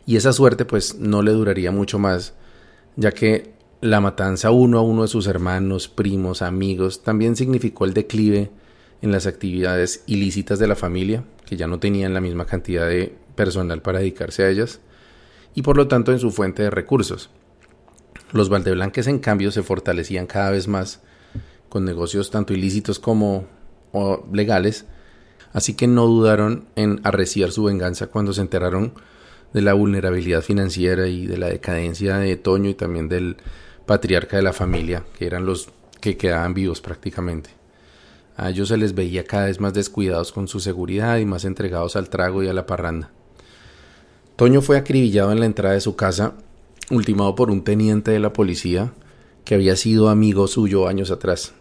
Y 0.06 0.16
esa 0.16 0.34
suerte 0.34 0.66
pues 0.66 0.96
no 0.96 1.22
le 1.22 1.32
duraría 1.32 1.72
mucho 1.72 2.00
más, 2.00 2.34
ya 2.96 3.12
que 3.12 3.54
la 3.82 4.02
matanza 4.02 4.52
uno 4.52 4.80
a 4.80 4.82
uno 4.82 5.04
de 5.04 5.08
sus 5.08 5.28
hermanos, 5.28 5.88
primos, 5.88 6.42
amigos, 6.42 7.04
también 7.04 7.36
significó 7.36 7.86
el 7.86 7.94
declive 7.94 8.50
en 9.02 9.12
las 9.12 9.28
actividades 9.28 10.04
ilícitas 10.08 10.58
de 10.60 10.68
la 10.68 10.76
familia, 10.76 11.24
que 11.46 11.58
ya 11.58 11.68
no 11.68 11.80
tenían 11.80 12.14
la 12.14 12.22
misma 12.22 12.46
cantidad 12.46 12.88
de 12.88 13.16
personal 13.36 13.82
para 13.82 14.00
dedicarse 14.00 14.44
a 14.44 14.50
ellas, 14.50 14.80
y 15.54 15.62
por 15.62 15.78
lo 15.78 15.88
tanto 15.88 16.12
en 16.12 16.20
su 16.20 16.32
fuente 16.32 16.64
de 16.64 16.70
recursos. 16.72 17.30
Los 18.32 18.50
Valdeblanques, 18.50 19.08
en 19.08 19.20
cambio, 19.20 19.52
se 19.52 19.64
fortalecían 19.64 20.26
cada 20.26 20.52
vez 20.52 20.68
más 20.68 21.02
con 21.70 21.86
negocios 21.86 22.32
tanto 22.32 22.54
ilícitos 22.54 23.00
como 23.00 23.46
legales, 24.32 24.86
así 25.54 25.76
que 25.76 25.88
no 25.88 26.08
dudaron 26.08 26.66
en 26.76 27.00
arreciar 27.04 27.52
su 27.52 27.64
venganza 27.64 28.08
cuando 28.08 28.34
se 28.34 28.42
enteraron 28.42 28.94
de 29.54 29.62
la 29.62 29.74
vulnerabilidad 29.74 30.42
financiera 30.42 31.08
y 31.08 31.26
de 31.26 31.38
la 31.38 31.48
decadencia 31.48 32.18
de 32.18 32.36
Toño 32.36 32.70
y 32.70 32.74
también 32.74 33.08
del 33.08 33.38
patriarca 33.88 34.38
de 34.38 34.44
la 34.44 34.54
familia, 34.54 35.04
que 35.18 35.26
eran 35.26 35.48
los 35.48 35.70
que 36.00 36.18
quedaban 36.18 36.54
vivos 36.54 36.82
prácticamente. 36.82 37.50
A 38.36 38.52
ellos 38.52 38.68
se 38.68 38.78
les 38.78 38.94
veía 38.94 39.24
cada 39.24 39.46
vez 39.46 39.60
más 39.60 39.74
descuidados 39.74 40.32
con 40.32 40.48
su 40.48 40.60
seguridad 40.60 41.18
y 41.18 41.26
más 41.26 41.44
entregados 41.44 41.96
al 41.96 42.10
trago 42.10 42.44
y 42.44 42.48
a 42.48 42.54
la 42.54 42.68
parranda. 42.68 43.10
Toño 44.36 44.62
fue 44.62 44.78
acribillado 44.78 45.32
en 45.32 45.40
la 45.40 45.48
entrada 45.48 45.74
de 45.74 45.82
su 45.82 45.96
casa 45.96 46.34
ultimado 46.92 47.34
por 47.34 47.50
un 47.50 47.64
teniente 47.64 48.12
de 48.12 48.20
la 48.20 48.34
policía 48.34 48.94
que 49.44 49.56
había 49.56 49.76
sido 49.76 50.10
amigo 50.10 50.48
suyo 50.48 50.88
años 50.88 51.10
atrás 51.10 51.54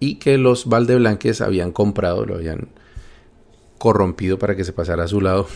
y 0.00 0.16
que 0.16 0.38
los 0.38 0.66
Valdeblanques 0.66 1.40
habían 1.40 1.70
comprado, 1.70 2.26
lo 2.26 2.34
habían 2.34 2.68
corrompido 3.78 4.38
para 4.38 4.56
que 4.56 4.64
se 4.64 4.72
pasara 4.72 5.04
a 5.04 5.08
su 5.08 5.20
lado 5.20 5.46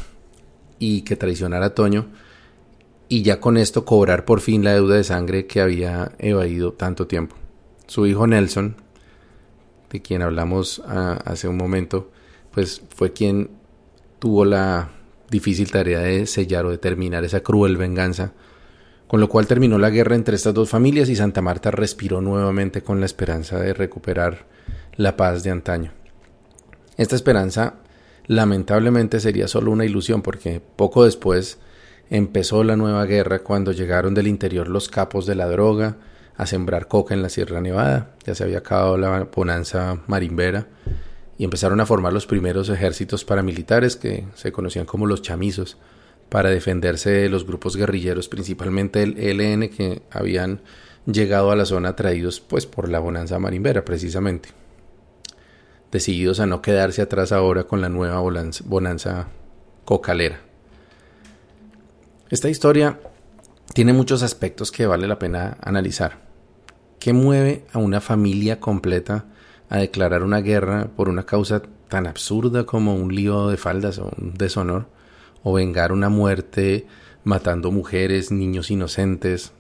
y 0.78 1.02
que 1.02 1.16
traicionara 1.16 1.66
a 1.66 1.75
Toño 1.75 2.06
y 3.08 3.22
ya 3.22 3.40
con 3.40 3.56
esto 3.56 3.84
cobrar 3.84 4.24
por 4.24 4.40
fin 4.40 4.64
la 4.64 4.74
deuda 4.74 4.96
de 4.96 5.04
sangre 5.04 5.46
que 5.46 5.60
había 5.60 6.12
evadido 6.18 6.72
tanto 6.72 7.06
tiempo. 7.06 7.36
Su 7.86 8.06
hijo 8.06 8.26
Nelson, 8.26 8.76
de 9.90 10.02
quien 10.02 10.22
hablamos 10.22 10.82
ah, 10.86 11.18
hace 11.24 11.48
un 11.48 11.56
momento, 11.56 12.10
pues 12.52 12.82
fue 12.94 13.12
quien 13.12 13.50
tuvo 14.18 14.44
la 14.44 14.90
difícil 15.30 15.70
tarea 15.70 16.00
de 16.00 16.26
sellar 16.26 16.66
o 16.66 16.70
de 16.70 16.78
terminar 16.78 17.24
esa 17.24 17.40
cruel 17.40 17.76
venganza 17.76 18.32
con 19.08 19.20
lo 19.20 19.28
cual 19.28 19.46
terminó 19.46 19.78
la 19.78 19.90
guerra 19.90 20.14
entre 20.14 20.36
estas 20.36 20.54
dos 20.54 20.68
familias 20.68 21.08
y 21.08 21.16
Santa 21.16 21.40
Marta 21.40 21.70
respiró 21.70 22.20
nuevamente 22.20 22.82
con 22.82 23.00
la 23.00 23.06
esperanza 23.06 23.58
de 23.58 23.72
recuperar 23.72 24.46
la 24.96 25.16
paz 25.16 25.42
de 25.42 25.50
antaño. 25.50 25.92
Esta 26.98 27.16
esperanza 27.16 27.76
lamentablemente 28.26 29.18
sería 29.18 29.48
solo 29.48 29.70
una 29.70 29.86
ilusión 29.86 30.20
porque 30.20 30.60
poco 30.60 31.06
después 31.06 31.58
empezó 32.10 32.64
la 32.64 32.76
nueva 32.76 33.04
guerra 33.04 33.40
cuando 33.40 33.72
llegaron 33.72 34.14
del 34.14 34.26
interior 34.26 34.68
los 34.68 34.88
capos 34.88 35.26
de 35.26 35.34
la 35.34 35.46
droga 35.46 35.96
a 36.36 36.46
sembrar 36.46 36.88
coca 36.88 37.14
en 37.14 37.22
la 37.22 37.28
Sierra 37.28 37.60
Nevada, 37.60 38.14
ya 38.24 38.34
se 38.34 38.44
había 38.44 38.58
acabado 38.58 38.96
la 38.96 39.28
bonanza 39.34 40.00
marimbera 40.06 40.68
y 41.36 41.44
empezaron 41.44 41.80
a 41.80 41.86
formar 41.86 42.12
los 42.12 42.26
primeros 42.26 42.68
ejércitos 42.68 43.24
paramilitares 43.24 43.96
que 43.96 44.26
se 44.34 44.52
conocían 44.52 44.86
como 44.86 45.06
los 45.06 45.22
chamizos 45.22 45.76
para 46.28 46.50
defenderse 46.50 47.10
de 47.10 47.28
los 47.28 47.46
grupos 47.46 47.76
guerrilleros, 47.76 48.28
principalmente 48.28 49.02
el 49.02 49.18
ELN, 49.18 49.68
que 49.68 50.02
habían 50.10 50.60
llegado 51.06 51.50
a 51.50 51.56
la 51.56 51.64
zona 51.64 51.96
traídos 51.96 52.40
pues 52.40 52.66
por 52.66 52.88
la 52.88 52.98
bonanza 52.98 53.38
marimbera 53.38 53.84
precisamente. 53.84 54.50
Decididos 55.90 56.38
a 56.40 56.46
no 56.46 56.60
quedarse 56.60 57.02
atrás 57.02 57.32
ahora 57.32 57.64
con 57.64 57.80
la 57.80 57.88
nueva 57.88 58.20
bonanza 58.20 59.28
cocalera. 59.84 60.47
Esta 62.30 62.49
historia 62.49 63.00
tiene 63.75 63.92
muchos 63.92 64.23
aspectos 64.23 64.70
que 64.70 64.87
vale 64.87 65.06
la 65.06 65.18
pena 65.18 65.56
analizar. 65.61 66.26
¿Qué 66.99 67.12
mueve 67.12 67.64
a 67.73 67.78
una 67.78 68.00
familia 68.00 68.61
completa 68.61 69.26
a 69.68 69.78
declarar 69.78 70.23
una 70.23 70.40
guerra 70.40 70.88
por 70.97 71.08
una 71.08 71.25
causa 71.25 71.62
tan 71.88 72.06
absurda 72.06 72.64
como 72.64 72.94
un 72.94 73.14
lío 73.14 73.49
de 73.49 73.56
faldas 73.56 73.99
o 73.99 74.11
un 74.18 74.35
deshonor? 74.35 74.99
o 75.42 75.52
vengar 75.52 75.92
una 75.92 76.08
muerte 76.08 76.87
matando 77.25 77.70
mujeres, 77.70 78.30
niños 78.30 78.70
inocentes. 78.70 79.52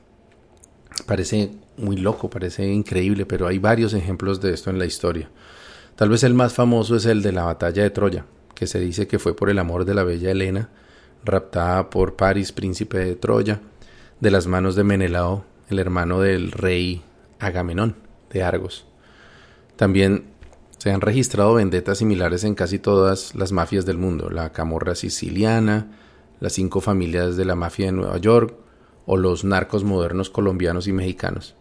Parece 1.06 1.52
muy 1.76 1.96
loco, 1.96 2.30
parece 2.30 2.66
increíble, 2.66 3.26
pero 3.26 3.46
hay 3.46 3.58
varios 3.58 3.94
ejemplos 3.94 4.40
de 4.40 4.52
esto 4.52 4.70
en 4.70 4.78
la 4.78 4.86
historia. 4.86 5.30
Tal 5.96 6.08
vez 6.08 6.22
el 6.22 6.34
más 6.34 6.52
famoso 6.52 6.96
es 6.96 7.06
el 7.06 7.22
de 7.22 7.32
la 7.32 7.44
batalla 7.44 7.82
de 7.82 7.90
Troya, 7.90 8.24
que 8.54 8.66
se 8.66 8.80
dice 8.80 9.06
que 9.06 9.18
fue 9.18 9.34
por 9.34 9.50
el 9.50 9.58
amor 9.58 9.84
de 9.84 9.94
la 9.94 10.04
bella 10.04 10.30
Helena, 10.30 10.70
raptada 11.24 11.90
por 11.90 12.16
Paris, 12.16 12.52
príncipe 12.52 12.98
de 12.98 13.16
Troya, 13.16 13.60
de 14.20 14.30
las 14.30 14.46
manos 14.46 14.76
de 14.76 14.84
Menelao, 14.84 15.44
el 15.68 15.78
hermano 15.78 16.20
del 16.20 16.52
rey 16.52 17.02
Agamenón 17.38 17.96
de 18.30 18.42
Argos. 18.42 18.86
También 19.76 20.24
se 20.78 20.90
han 20.90 21.00
registrado 21.00 21.54
vendetas 21.54 21.98
similares 21.98 22.44
en 22.44 22.54
casi 22.54 22.78
todas 22.78 23.34
las 23.34 23.52
mafias 23.52 23.84
del 23.84 23.98
mundo, 23.98 24.30
la 24.30 24.52
camorra 24.52 24.94
siciliana, 24.94 25.92
las 26.40 26.52
cinco 26.52 26.80
familias 26.80 27.36
de 27.36 27.44
la 27.44 27.54
mafia 27.54 27.86
de 27.86 27.92
Nueva 27.92 28.18
York 28.18 28.54
o 29.06 29.16
los 29.16 29.44
narcos 29.44 29.84
modernos 29.84 30.30
colombianos 30.30 30.86
y 30.86 30.92
mexicanos. 30.92 31.54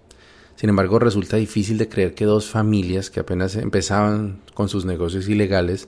Sin 0.55 0.69
embargo, 0.69 0.99
resulta 0.99 1.37
difícil 1.37 1.77
de 1.77 1.87
creer 1.87 2.15
que 2.15 2.25
dos 2.25 2.49
familias 2.49 3.09
que 3.09 3.19
apenas 3.19 3.55
empezaban 3.55 4.41
con 4.53 4.69
sus 4.69 4.85
negocios 4.85 5.29
ilegales 5.29 5.87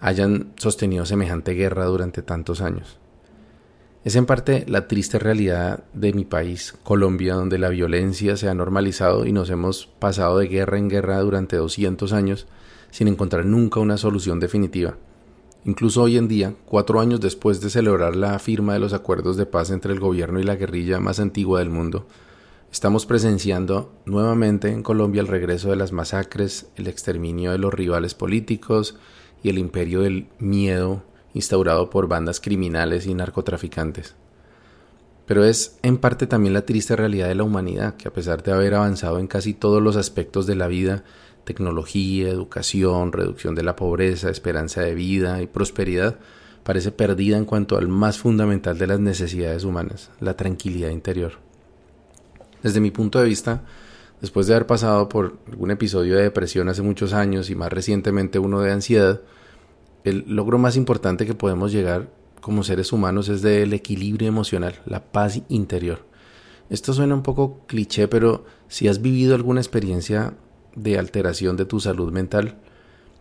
hayan 0.00 0.52
sostenido 0.56 1.06
semejante 1.06 1.52
guerra 1.52 1.86
durante 1.86 2.22
tantos 2.22 2.60
años. 2.60 2.98
Es 4.04 4.14
en 4.14 4.24
parte 4.24 4.64
la 4.68 4.86
triste 4.86 5.18
realidad 5.18 5.82
de 5.92 6.12
mi 6.12 6.24
país, 6.24 6.74
Colombia, 6.84 7.34
donde 7.34 7.58
la 7.58 7.70
violencia 7.70 8.36
se 8.36 8.48
ha 8.48 8.54
normalizado 8.54 9.26
y 9.26 9.32
nos 9.32 9.50
hemos 9.50 9.86
pasado 9.86 10.38
de 10.38 10.46
guerra 10.46 10.78
en 10.78 10.88
guerra 10.88 11.18
durante 11.20 11.56
200 11.56 12.12
años 12.12 12.46
sin 12.92 13.08
encontrar 13.08 13.44
nunca 13.44 13.80
una 13.80 13.96
solución 13.96 14.38
definitiva. 14.38 14.96
Incluso 15.64 16.02
hoy 16.02 16.16
en 16.16 16.28
día, 16.28 16.54
cuatro 16.66 17.00
años 17.00 17.20
después 17.20 17.60
de 17.60 17.68
celebrar 17.68 18.14
la 18.14 18.38
firma 18.38 18.74
de 18.74 18.78
los 18.78 18.92
acuerdos 18.92 19.36
de 19.36 19.46
paz 19.46 19.70
entre 19.70 19.92
el 19.92 19.98
gobierno 19.98 20.38
y 20.38 20.44
la 20.44 20.54
guerrilla 20.54 21.00
más 21.00 21.18
antigua 21.18 21.58
del 21.58 21.70
mundo, 21.70 22.06
estamos 22.70 23.06
presenciando 23.06 23.92
nuevamente 24.04 24.68
en 24.70 24.84
Colombia 24.84 25.20
el 25.20 25.26
regreso 25.26 25.70
de 25.70 25.76
las 25.76 25.90
masacres, 25.90 26.68
el 26.76 26.86
exterminio 26.86 27.50
de 27.50 27.58
los 27.58 27.74
rivales 27.74 28.14
políticos 28.14 28.96
y 29.42 29.48
el 29.48 29.58
imperio 29.58 30.00
del 30.00 30.26
miedo 30.38 31.02
instaurado 31.34 31.90
por 31.90 32.08
bandas 32.08 32.40
criminales 32.40 33.06
y 33.06 33.14
narcotraficantes. 33.14 34.14
Pero 35.26 35.44
es 35.44 35.78
en 35.82 35.98
parte 35.98 36.26
también 36.26 36.54
la 36.54 36.64
triste 36.64 36.96
realidad 36.96 37.28
de 37.28 37.34
la 37.34 37.42
humanidad, 37.42 37.96
que 37.96 38.08
a 38.08 38.12
pesar 38.12 38.42
de 38.42 38.52
haber 38.52 38.74
avanzado 38.74 39.18
en 39.18 39.26
casi 39.26 39.54
todos 39.54 39.82
los 39.82 39.96
aspectos 39.96 40.46
de 40.46 40.54
la 40.54 40.68
vida, 40.68 41.04
tecnología, 41.44 42.28
educación, 42.28 43.12
reducción 43.12 43.54
de 43.54 43.64
la 43.64 43.76
pobreza, 43.76 44.30
esperanza 44.30 44.82
de 44.82 44.94
vida 44.94 45.42
y 45.42 45.46
prosperidad, 45.46 46.18
parece 46.62 46.90
perdida 46.90 47.36
en 47.36 47.44
cuanto 47.44 47.76
al 47.76 47.88
más 47.88 48.18
fundamental 48.18 48.78
de 48.78 48.86
las 48.86 49.00
necesidades 49.00 49.64
humanas, 49.64 50.10
la 50.20 50.36
tranquilidad 50.36 50.90
interior. 50.90 51.34
Desde 52.62 52.80
mi 52.80 52.90
punto 52.90 53.20
de 53.20 53.26
vista, 53.26 53.62
después 54.20 54.46
de 54.46 54.54
haber 54.54 54.66
pasado 54.66 55.08
por 55.08 55.38
algún 55.48 55.70
episodio 55.70 56.16
de 56.16 56.22
depresión 56.22 56.68
hace 56.68 56.82
muchos 56.82 57.12
años 57.12 57.50
y 57.50 57.54
más 57.54 57.72
recientemente 57.72 58.38
uno 58.38 58.60
de 58.60 58.72
ansiedad, 58.72 59.20
el 60.04 60.24
logro 60.28 60.58
más 60.58 60.76
importante 60.76 61.26
que 61.26 61.34
podemos 61.34 61.72
llegar 61.72 62.08
como 62.40 62.62
seres 62.62 62.92
humanos 62.92 63.28
es 63.28 63.42
del 63.42 63.72
equilibrio 63.72 64.28
emocional, 64.28 64.76
la 64.86 65.02
paz 65.02 65.40
interior. 65.48 66.04
Esto 66.70 66.92
suena 66.92 67.14
un 67.14 67.22
poco 67.22 67.60
cliché, 67.66 68.08
pero 68.08 68.44
si 68.68 68.88
has 68.88 69.02
vivido 69.02 69.34
alguna 69.34 69.60
experiencia 69.60 70.34
de 70.74 70.98
alteración 70.98 71.56
de 71.56 71.64
tu 71.64 71.80
salud 71.80 72.12
mental, 72.12 72.56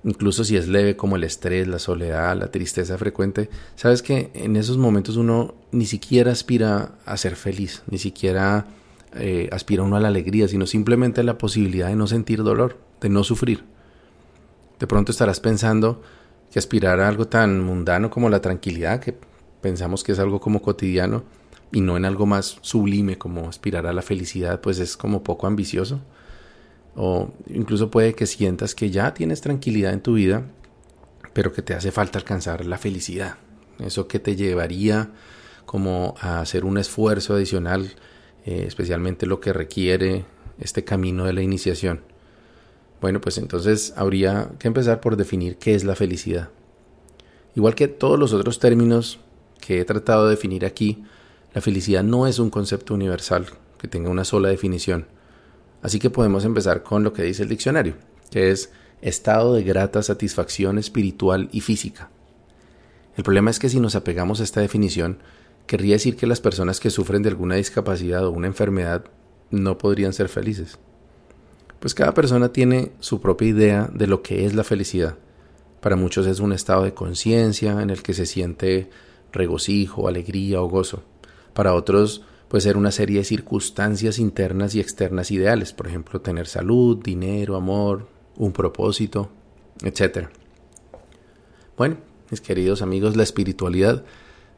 incluso 0.03 0.43
si 0.43 0.57
es 0.57 0.67
leve 0.67 0.95
como 0.95 1.15
el 1.15 1.23
estrés, 1.23 1.67
la 1.67 1.79
soledad, 1.79 2.37
la 2.37 2.51
tristeza 2.51 2.97
frecuente, 2.97 3.49
sabes 3.75 4.01
que 4.01 4.29
en 4.33 4.55
esos 4.55 4.77
momentos 4.77 5.17
uno 5.17 5.55
ni 5.71 5.85
siquiera 5.85 6.31
aspira 6.31 6.99
a 7.05 7.17
ser 7.17 7.35
feliz, 7.35 7.81
ni 7.89 7.97
siquiera 7.97 8.67
eh, 9.15 9.49
aspira 9.51 9.83
uno 9.83 9.95
a 9.95 9.99
la 9.99 10.09
alegría, 10.09 10.47
sino 10.47 10.65
simplemente 10.65 11.21
a 11.21 11.23
la 11.23 11.37
posibilidad 11.37 11.87
de 11.87 11.95
no 11.95 12.07
sentir 12.07 12.43
dolor, 12.43 12.77
de 13.01 13.09
no 13.09 13.23
sufrir. 13.23 13.63
De 14.79 14.87
pronto 14.87 15.11
estarás 15.11 15.39
pensando, 15.39 16.01
que 16.51 16.59
aspirar 16.59 16.99
a 16.99 17.07
algo 17.07 17.27
tan 17.27 17.63
mundano 17.63 18.09
como 18.09 18.29
la 18.29 18.41
tranquilidad, 18.41 18.99
que 18.99 19.17
pensamos 19.61 20.03
que 20.03 20.11
es 20.11 20.19
algo 20.19 20.39
como 20.39 20.61
cotidiano, 20.61 21.23
y 21.71 21.81
no 21.81 21.97
en 21.97 22.05
algo 22.05 22.25
más 22.25 22.57
sublime 22.61 23.17
como 23.17 23.49
aspirar 23.49 23.87
a 23.87 23.93
la 23.93 24.01
felicidad, 24.01 24.61
pues 24.61 24.79
es 24.79 24.95
como 24.95 25.23
poco 25.23 25.47
ambicioso. 25.47 26.01
O 26.95 27.33
incluso 27.47 27.91
puede 27.91 28.13
que 28.13 28.25
sientas 28.25 28.75
que 28.75 28.89
ya 28.89 29.13
tienes 29.13 29.41
tranquilidad 29.41 29.91
en 29.91 30.01
tu 30.01 30.13
vida, 30.13 30.45
pero 31.33 31.51
que 31.51 31.61
te 31.61 31.73
hace 31.73 31.91
falta 31.91 32.17
alcanzar 32.17 32.65
la 32.65 32.77
felicidad. 32.77 33.35
Eso 33.79 34.07
que 34.07 34.19
te 34.19 34.35
llevaría 34.37 35.09
como 35.65 36.15
a 36.21 36.39
hacer 36.39 36.63
un 36.63 36.77
esfuerzo 36.77 37.33
adicional, 37.33 37.91
eh, 38.45 38.63
especialmente 38.67 39.25
lo 39.25 39.39
que 39.39 39.53
requiere 39.53 40.25
este 40.59 40.83
camino 40.83 41.25
de 41.25 41.33
la 41.33 41.41
iniciación. 41.41 42.01
Bueno, 43.01 43.19
pues 43.19 43.37
entonces 43.37 43.93
habría 43.97 44.51
que 44.59 44.67
empezar 44.67 45.01
por 45.01 45.17
definir 45.17 45.57
qué 45.57 45.75
es 45.75 45.83
la 45.83 45.95
felicidad. 45.95 46.49
Igual 47.55 47.75
que 47.75 47.87
todos 47.87 48.19
los 48.19 48.33
otros 48.33 48.59
términos 48.59 49.19
que 49.59 49.79
he 49.79 49.85
tratado 49.85 50.25
de 50.25 50.31
definir 50.31 50.65
aquí, 50.65 51.03
la 51.53 51.61
felicidad 51.61 52.03
no 52.03 52.27
es 52.27 52.39
un 52.39 52.49
concepto 52.49 52.93
universal 52.93 53.47
que 53.77 53.87
tenga 53.87 54.09
una 54.09 54.25
sola 54.25 54.49
definición. 54.49 55.07
Así 55.81 55.99
que 55.99 56.09
podemos 56.09 56.45
empezar 56.45 56.83
con 56.83 57.03
lo 57.03 57.13
que 57.13 57.23
dice 57.23 57.43
el 57.43 57.49
diccionario, 57.49 57.95
que 58.31 58.51
es 58.51 58.71
estado 59.01 59.53
de 59.53 59.63
grata 59.63 60.01
satisfacción 60.03 60.77
espiritual 60.77 61.49
y 61.51 61.61
física. 61.61 62.09
El 63.17 63.23
problema 63.23 63.51
es 63.51 63.59
que 63.59 63.69
si 63.69 63.79
nos 63.79 63.95
apegamos 63.95 64.41
a 64.41 64.43
esta 64.43 64.61
definición, 64.61 65.19
querría 65.67 65.95
decir 65.95 66.15
que 66.15 66.27
las 66.27 66.41
personas 66.41 66.79
que 66.79 66.89
sufren 66.89 67.21
de 67.21 67.29
alguna 67.29 67.55
discapacidad 67.55 68.25
o 68.25 68.31
una 68.31 68.47
enfermedad 68.47 69.05
no 69.51 69.77
podrían 69.77 70.13
ser 70.13 70.29
felices. 70.29 70.77
Pues 71.79 71.93
cada 71.93 72.13
persona 72.13 72.49
tiene 72.51 72.91
su 72.99 73.21
propia 73.21 73.47
idea 73.47 73.89
de 73.93 74.07
lo 74.07 74.21
que 74.21 74.45
es 74.45 74.55
la 74.55 74.63
felicidad. 74.63 75.17
Para 75.81 75.95
muchos 75.95 76.25
es 76.25 76.39
un 76.39 76.51
estado 76.51 76.83
de 76.83 76.93
conciencia 76.93 77.81
en 77.81 77.89
el 77.89 78.01
que 78.01 78.13
se 78.13 78.25
siente 78.25 78.89
regocijo, 79.31 80.07
alegría 80.07 80.61
o 80.61 80.69
gozo. 80.69 81.03
Para 81.53 81.73
otros 81.73 82.23
puede 82.47 82.61
ser 82.61 82.77
una 82.77 82.91
serie 82.91 83.19
de 83.19 83.23
circunstancias 83.23 84.17
internas 84.17 84.75
y 84.75 84.79
externas 84.79 85.29
ideales, 85.31 85.73
por 85.73 85.87
ejemplo, 85.87 86.21
tener 86.21 86.47
salud, 86.47 86.97
dinero, 87.03 87.55
amor, 87.55 88.07
un 88.35 88.51
propósito, 88.51 89.29
etc. 89.83 90.29
Bueno, 91.77 91.97
mis 92.31 92.41
queridos 92.41 92.81
amigos, 92.81 93.15
la 93.15 93.23
espiritualidad 93.23 94.03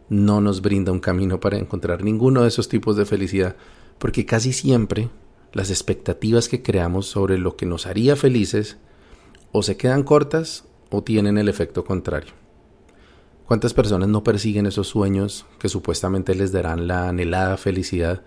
no 0.10 0.42
nos 0.42 0.62
brinda 0.62 0.92
un 0.92 1.00
camino 1.00 1.40
para 1.40 1.58
encontrar 1.58 2.04
ninguno 2.04 2.42
de 2.42 2.48
esos 2.48 2.70
tipos 2.70 2.96
de 2.96 3.06
felicidad, 3.06 3.56
porque 3.98 4.26
casi 4.26 4.54
siempre 4.54 5.10
las 5.54 5.70
expectativas 5.70 6.48
que 6.48 6.62
creamos 6.62 7.08
sobre 7.08 7.38
lo 7.38 7.56
que 7.56 7.66
nos 7.66 7.86
haría 7.86 8.16
felices 8.16 8.78
o 9.52 9.64
se 9.64 9.78
quedan 9.78 10.04
cortas 10.04 10.66
o 10.90 11.04
tienen 11.04 11.38
el 11.38 11.50
efecto 11.50 11.84
contrario. 11.84 12.32
¿Cuántas 13.46 13.74
personas 13.74 14.10
no 14.10 14.24
persiguen 14.24 14.66
esos 14.66 14.88
sueños 14.88 15.46
que 15.58 15.70
supuestamente 15.70 16.36
les 16.36 16.52
darán 16.52 16.88
la 16.88 17.08
anhelada 17.08 17.58
felicidad 17.58 18.24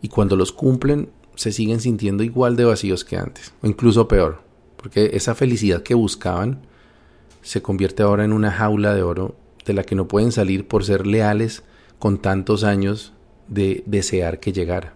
y 0.00 0.08
cuando 0.08 0.36
los 0.36 0.52
cumplen 0.52 1.10
se 1.34 1.50
siguen 1.50 1.80
sintiendo 1.80 2.22
igual 2.22 2.56
de 2.56 2.64
vacíos 2.64 3.04
que 3.04 3.16
antes, 3.16 3.52
o 3.62 3.66
incluso 3.66 4.06
peor, 4.06 4.42
porque 4.76 5.10
esa 5.14 5.34
felicidad 5.34 5.82
que 5.82 5.94
buscaban 5.94 6.66
se 7.42 7.62
convierte 7.62 8.02
ahora 8.04 8.24
en 8.24 8.32
una 8.32 8.52
jaula 8.52 8.94
de 8.94 9.02
oro 9.02 9.36
de 9.64 9.72
la 9.72 9.84
que 9.84 9.94
no 9.94 10.08
pueden 10.08 10.32
salir 10.32 10.66
por 10.66 10.84
ser 10.84 11.06
leales 11.06 11.62
con 11.98 12.18
tantos 12.18 12.64
años 12.64 13.12
de 13.48 13.82
desear 13.86 14.40
que 14.40 14.52
llegara. 14.52 14.94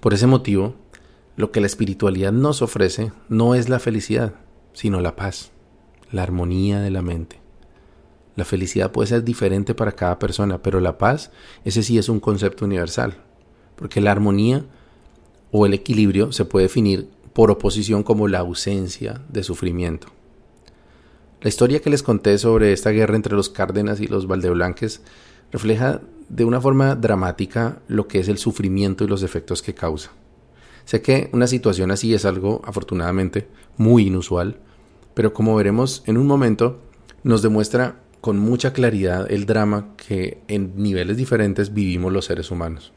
Por 0.00 0.14
ese 0.14 0.26
motivo, 0.26 0.74
lo 1.36 1.50
que 1.50 1.60
la 1.60 1.66
espiritualidad 1.66 2.32
nos 2.32 2.62
ofrece 2.62 3.12
no 3.28 3.54
es 3.54 3.68
la 3.68 3.78
felicidad, 3.78 4.34
sino 4.72 5.00
la 5.00 5.16
paz, 5.16 5.50
la 6.12 6.22
armonía 6.22 6.80
de 6.80 6.90
la 6.90 7.02
mente. 7.02 7.40
La 8.36 8.44
felicidad 8.44 8.92
puede 8.92 9.08
ser 9.08 9.24
diferente 9.24 9.74
para 9.74 9.92
cada 9.92 10.18
persona, 10.18 10.62
pero 10.62 10.80
la 10.80 10.98
paz, 10.98 11.32
ese 11.64 11.82
sí 11.82 11.98
es 11.98 12.08
un 12.08 12.20
concepto 12.20 12.64
universal, 12.64 13.16
porque 13.74 14.00
la 14.00 14.12
armonía 14.12 14.64
o 15.50 15.66
el 15.66 15.74
equilibrio 15.74 16.30
se 16.32 16.44
puede 16.44 16.64
definir 16.64 17.08
por 17.32 17.50
oposición 17.50 18.02
como 18.02 18.28
la 18.28 18.40
ausencia 18.40 19.22
de 19.28 19.42
sufrimiento. 19.42 20.08
La 21.40 21.48
historia 21.48 21.80
que 21.80 21.90
les 21.90 22.02
conté 22.02 22.36
sobre 22.36 22.72
esta 22.72 22.90
guerra 22.90 23.14
entre 23.14 23.36
los 23.36 23.48
Cárdenas 23.48 24.00
y 24.00 24.08
los 24.08 24.26
Valdeblanques 24.26 25.02
refleja 25.52 26.00
de 26.28 26.44
una 26.44 26.60
forma 26.60 26.96
dramática 26.96 27.78
lo 27.86 28.08
que 28.08 28.18
es 28.18 28.26
el 28.28 28.38
sufrimiento 28.38 29.04
y 29.04 29.06
los 29.06 29.22
efectos 29.22 29.62
que 29.62 29.72
causa. 29.72 30.10
Sé 30.84 31.00
que 31.00 31.30
una 31.32 31.46
situación 31.46 31.92
así 31.92 32.12
es 32.12 32.24
algo, 32.24 32.60
afortunadamente, 32.64 33.46
muy 33.76 34.08
inusual, 34.08 34.58
pero 35.14 35.32
como 35.32 35.54
veremos 35.54 36.02
en 36.06 36.18
un 36.18 36.26
momento, 36.26 36.80
nos 37.22 37.40
demuestra 37.40 38.00
con 38.20 38.40
mucha 38.40 38.72
claridad 38.72 39.30
el 39.30 39.46
drama 39.46 39.94
que 39.96 40.42
en 40.48 40.72
niveles 40.82 41.16
diferentes 41.16 41.72
vivimos 41.72 42.12
los 42.12 42.24
seres 42.24 42.50
humanos. 42.50 42.92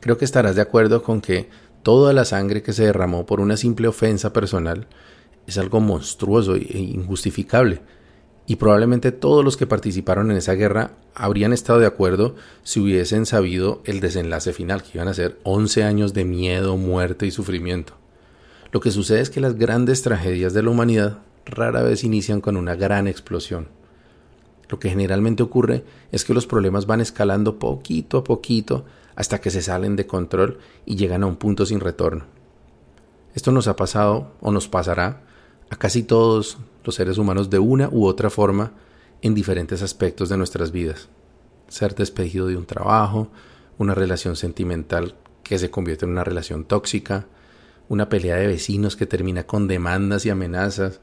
Creo 0.00 0.18
que 0.18 0.26
estarás 0.26 0.54
de 0.54 0.62
acuerdo 0.62 1.02
con 1.02 1.22
que 1.22 1.48
toda 1.82 2.12
la 2.12 2.26
sangre 2.26 2.62
que 2.62 2.74
se 2.74 2.84
derramó 2.84 3.24
por 3.24 3.40
una 3.40 3.56
simple 3.56 3.88
ofensa 3.88 4.34
personal 4.34 4.86
es 5.46 5.58
algo 5.58 5.80
monstruoso 5.80 6.56
e 6.56 6.78
injustificable. 6.78 7.80
Y 8.48 8.56
probablemente 8.56 9.10
todos 9.10 9.44
los 9.44 9.56
que 9.56 9.66
participaron 9.66 10.30
en 10.30 10.36
esa 10.36 10.54
guerra 10.54 10.92
habrían 11.14 11.52
estado 11.52 11.80
de 11.80 11.86
acuerdo 11.86 12.36
si 12.62 12.78
hubiesen 12.78 13.26
sabido 13.26 13.82
el 13.84 14.00
desenlace 14.00 14.52
final, 14.52 14.82
que 14.82 14.92
iban 14.94 15.08
a 15.08 15.14
ser 15.14 15.38
11 15.42 15.82
años 15.82 16.14
de 16.14 16.24
miedo, 16.24 16.76
muerte 16.76 17.26
y 17.26 17.32
sufrimiento. 17.32 17.94
Lo 18.70 18.80
que 18.80 18.92
sucede 18.92 19.20
es 19.20 19.30
que 19.30 19.40
las 19.40 19.56
grandes 19.56 20.02
tragedias 20.02 20.52
de 20.52 20.62
la 20.62 20.70
humanidad 20.70 21.18
rara 21.44 21.82
vez 21.82 22.04
inician 22.04 22.40
con 22.40 22.56
una 22.56 22.76
gran 22.76 23.08
explosión. 23.08 23.68
Lo 24.68 24.78
que 24.78 24.90
generalmente 24.90 25.42
ocurre 25.42 25.84
es 26.12 26.24
que 26.24 26.34
los 26.34 26.46
problemas 26.46 26.86
van 26.86 27.00
escalando 27.00 27.58
poquito 27.58 28.18
a 28.18 28.24
poquito 28.24 28.84
hasta 29.14 29.40
que 29.40 29.50
se 29.50 29.62
salen 29.62 29.96
de 29.96 30.06
control 30.06 30.58
y 30.84 30.96
llegan 30.96 31.22
a 31.22 31.26
un 31.26 31.36
punto 31.36 31.66
sin 31.66 31.80
retorno. 31.80 32.26
Esto 33.34 33.52
nos 33.52 33.68
ha 33.68 33.76
pasado 33.76 34.32
o 34.40 34.50
nos 34.50 34.68
pasará 34.68 35.25
a 35.70 35.76
casi 35.76 36.02
todos 36.02 36.58
los 36.84 36.94
seres 36.94 37.18
humanos 37.18 37.50
de 37.50 37.58
una 37.58 37.88
u 37.90 38.06
otra 38.06 38.30
forma 38.30 38.72
en 39.22 39.34
diferentes 39.34 39.82
aspectos 39.82 40.28
de 40.28 40.36
nuestras 40.36 40.72
vidas. 40.72 41.08
Ser 41.68 41.94
despedido 41.94 42.46
de 42.46 42.56
un 42.56 42.66
trabajo, 42.66 43.30
una 43.78 43.94
relación 43.94 44.36
sentimental 44.36 45.16
que 45.42 45.58
se 45.58 45.70
convierte 45.70 46.04
en 46.04 46.12
una 46.12 46.24
relación 46.24 46.64
tóxica, 46.64 47.26
una 47.88 48.08
pelea 48.08 48.36
de 48.36 48.46
vecinos 48.46 48.96
que 48.96 49.06
termina 49.06 49.44
con 49.44 49.68
demandas 49.68 50.26
y 50.26 50.30
amenazas, 50.30 51.00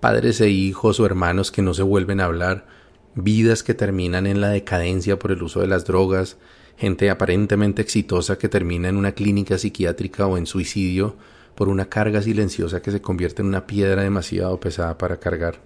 padres 0.00 0.40
e 0.40 0.48
hijos 0.48 0.98
o 1.00 1.06
hermanos 1.06 1.50
que 1.50 1.62
no 1.62 1.74
se 1.74 1.82
vuelven 1.82 2.20
a 2.20 2.24
hablar, 2.24 2.66
vidas 3.14 3.62
que 3.62 3.74
terminan 3.74 4.26
en 4.26 4.40
la 4.40 4.48
decadencia 4.48 5.18
por 5.18 5.32
el 5.32 5.42
uso 5.42 5.60
de 5.60 5.66
las 5.66 5.84
drogas, 5.84 6.38
gente 6.76 7.10
aparentemente 7.10 7.82
exitosa 7.82 8.38
que 8.38 8.48
termina 8.48 8.88
en 8.88 8.96
una 8.96 9.12
clínica 9.12 9.58
psiquiátrica 9.58 10.26
o 10.26 10.38
en 10.38 10.46
suicidio 10.46 11.16
por 11.60 11.68
una 11.68 11.90
carga 11.90 12.22
silenciosa 12.22 12.80
que 12.80 12.90
se 12.90 13.02
convierte 13.02 13.42
en 13.42 13.48
una 13.48 13.66
piedra 13.66 14.02
demasiado 14.02 14.58
pesada 14.58 14.96
para 14.96 15.20
cargar. 15.20 15.60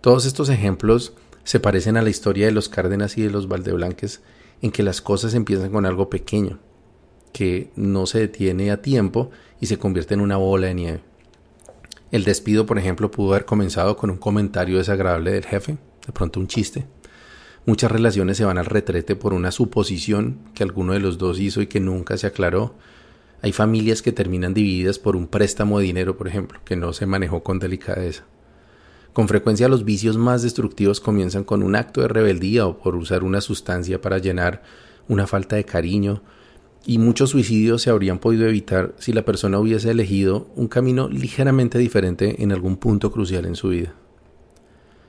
Todos 0.00 0.24
estos 0.24 0.48
ejemplos 0.48 1.12
se 1.44 1.60
parecen 1.60 1.98
a 1.98 2.00
la 2.00 2.08
historia 2.08 2.46
de 2.46 2.52
los 2.52 2.70
Cárdenas 2.70 3.18
y 3.18 3.22
de 3.22 3.28
los 3.28 3.48
Valdeblanques, 3.48 4.22
en 4.62 4.70
que 4.70 4.82
las 4.82 5.02
cosas 5.02 5.34
empiezan 5.34 5.72
con 5.72 5.84
algo 5.84 6.08
pequeño, 6.08 6.58
que 7.34 7.70
no 7.76 8.06
se 8.06 8.20
detiene 8.20 8.70
a 8.70 8.80
tiempo 8.80 9.30
y 9.60 9.66
se 9.66 9.78
convierte 9.78 10.14
en 10.14 10.22
una 10.22 10.38
bola 10.38 10.68
de 10.68 10.74
nieve. 10.74 11.00
El 12.10 12.24
despido, 12.24 12.64
por 12.64 12.78
ejemplo, 12.78 13.10
pudo 13.10 13.34
haber 13.34 13.44
comenzado 13.44 13.98
con 13.98 14.08
un 14.08 14.16
comentario 14.16 14.78
desagradable 14.78 15.32
del 15.32 15.44
jefe, 15.44 15.76
de 16.06 16.12
pronto 16.14 16.40
un 16.40 16.46
chiste. 16.46 16.86
Muchas 17.66 17.92
relaciones 17.92 18.38
se 18.38 18.46
van 18.46 18.56
al 18.56 18.64
retrete 18.64 19.16
por 19.16 19.34
una 19.34 19.50
suposición 19.50 20.38
que 20.54 20.62
alguno 20.62 20.94
de 20.94 21.00
los 21.00 21.18
dos 21.18 21.40
hizo 21.40 21.60
y 21.60 21.66
que 21.66 21.78
nunca 21.78 22.16
se 22.16 22.26
aclaró, 22.26 22.74
hay 23.42 23.50
familias 23.50 24.02
que 24.02 24.12
terminan 24.12 24.54
divididas 24.54 25.00
por 25.00 25.16
un 25.16 25.26
préstamo 25.26 25.80
de 25.80 25.86
dinero, 25.86 26.16
por 26.16 26.28
ejemplo, 26.28 26.60
que 26.64 26.76
no 26.76 26.92
se 26.92 27.06
manejó 27.06 27.42
con 27.42 27.58
delicadeza. 27.58 28.24
Con 29.12 29.26
frecuencia 29.26 29.68
los 29.68 29.84
vicios 29.84 30.16
más 30.16 30.42
destructivos 30.42 31.00
comienzan 31.00 31.42
con 31.42 31.64
un 31.64 31.74
acto 31.74 32.00
de 32.00 32.08
rebeldía 32.08 32.66
o 32.66 32.78
por 32.78 32.94
usar 32.94 33.24
una 33.24 33.40
sustancia 33.40 34.00
para 34.00 34.18
llenar 34.18 34.62
una 35.08 35.26
falta 35.26 35.56
de 35.56 35.64
cariño, 35.64 36.22
y 36.86 36.98
muchos 36.98 37.30
suicidios 37.30 37.82
se 37.82 37.90
habrían 37.90 38.18
podido 38.18 38.46
evitar 38.46 38.94
si 38.98 39.12
la 39.12 39.24
persona 39.24 39.58
hubiese 39.58 39.90
elegido 39.90 40.48
un 40.56 40.68
camino 40.68 41.08
ligeramente 41.08 41.78
diferente 41.78 42.42
en 42.42 42.52
algún 42.52 42.76
punto 42.76 43.10
crucial 43.10 43.44
en 43.44 43.56
su 43.56 43.68
vida. 43.68 43.94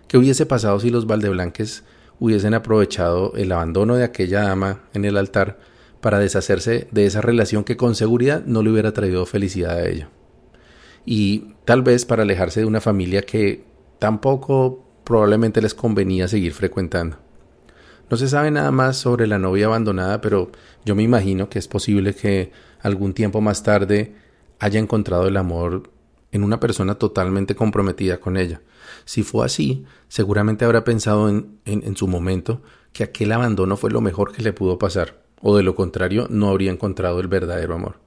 ¿Qué 0.07 0.17
hubiese 0.17 0.45
pasado 0.45 0.79
si 0.79 0.89
los 0.89 1.07
Valdeblanques 1.07 1.83
hubiesen 2.19 2.53
aprovechado 2.55 3.33
el 3.35 3.51
abandono 3.51 3.95
de 3.95 4.03
aquella 4.03 4.41
dama 4.41 4.81
en 4.93 5.05
el 5.05 5.17
altar 5.17 5.59
para 6.03 6.19
deshacerse 6.19 6.89
de 6.91 7.05
esa 7.05 7.21
relación 7.21 7.63
que 7.63 7.77
con 7.77 7.95
seguridad 7.95 8.43
no 8.45 8.61
le 8.61 8.71
hubiera 8.71 8.91
traído 8.91 9.25
felicidad 9.25 9.77
a 9.77 9.87
ella. 9.87 10.09
Y 11.05 11.55
tal 11.63 11.81
vez 11.81 12.03
para 12.03 12.23
alejarse 12.23 12.59
de 12.59 12.65
una 12.65 12.81
familia 12.81 13.21
que 13.21 13.63
tampoco 13.99 14.83
probablemente 15.05 15.61
les 15.61 15.73
convenía 15.73 16.27
seguir 16.27 16.51
frecuentando. 16.53 17.19
No 18.09 18.17
se 18.17 18.27
sabe 18.27 18.51
nada 18.51 18.69
más 18.69 18.97
sobre 18.97 19.27
la 19.27 19.39
novia 19.39 19.67
abandonada, 19.67 20.19
pero 20.19 20.51
yo 20.83 20.93
me 20.93 21.03
imagino 21.03 21.47
que 21.47 21.57
es 21.57 21.69
posible 21.69 22.13
que 22.13 22.51
algún 22.81 23.13
tiempo 23.13 23.39
más 23.39 23.63
tarde 23.63 24.13
haya 24.59 24.81
encontrado 24.81 25.29
el 25.29 25.37
amor 25.37 25.89
en 26.33 26.43
una 26.43 26.59
persona 26.59 26.95
totalmente 26.95 27.55
comprometida 27.55 28.19
con 28.19 28.35
ella. 28.35 28.61
Si 29.05 29.23
fue 29.23 29.45
así, 29.45 29.85
seguramente 30.09 30.65
habrá 30.65 30.83
pensado 30.83 31.29
en, 31.29 31.59
en, 31.63 31.95
su 31.95 32.09
momento 32.09 32.61
que 32.91 33.05
aquel 33.05 33.31
abandono 33.31 33.77
fue 33.77 33.89
lo 33.89 34.01
mejor 34.01 34.33
que 34.33 34.43
le 34.43 34.51
pudo 34.51 34.77
pasar 34.77 35.22
o 35.43 35.55
de 35.57 35.61
lo 35.61 35.75
contrario 35.75 36.25
no 36.29 36.49
habría 36.49 36.71
encontrado 36.71 37.19
el 37.19 37.27
verdadero 37.27 37.75
amor. 37.75 37.99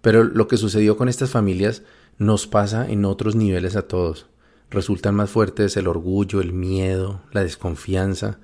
Pero 0.00 0.24
lo 0.24 0.48
que 0.48 0.56
sucedió 0.56 0.96
con 0.96 1.08
estas 1.08 1.30
familias 1.30 1.82
nos 2.18 2.46
pasa 2.46 2.88
en 2.88 3.04
otros 3.04 3.36
niveles 3.36 3.76
a 3.76 3.82
todos. 3.82 4.26
Resultan 4.70 5.14
más 5.14 5.30
fuertes 5.30 5.76
el 5.76 5.86
orgullo, 5.86 6.40
el 6.40 6.54
miedo, 6.54 7.20
la 7.30 7.44
desconfianza, 7.44 8.38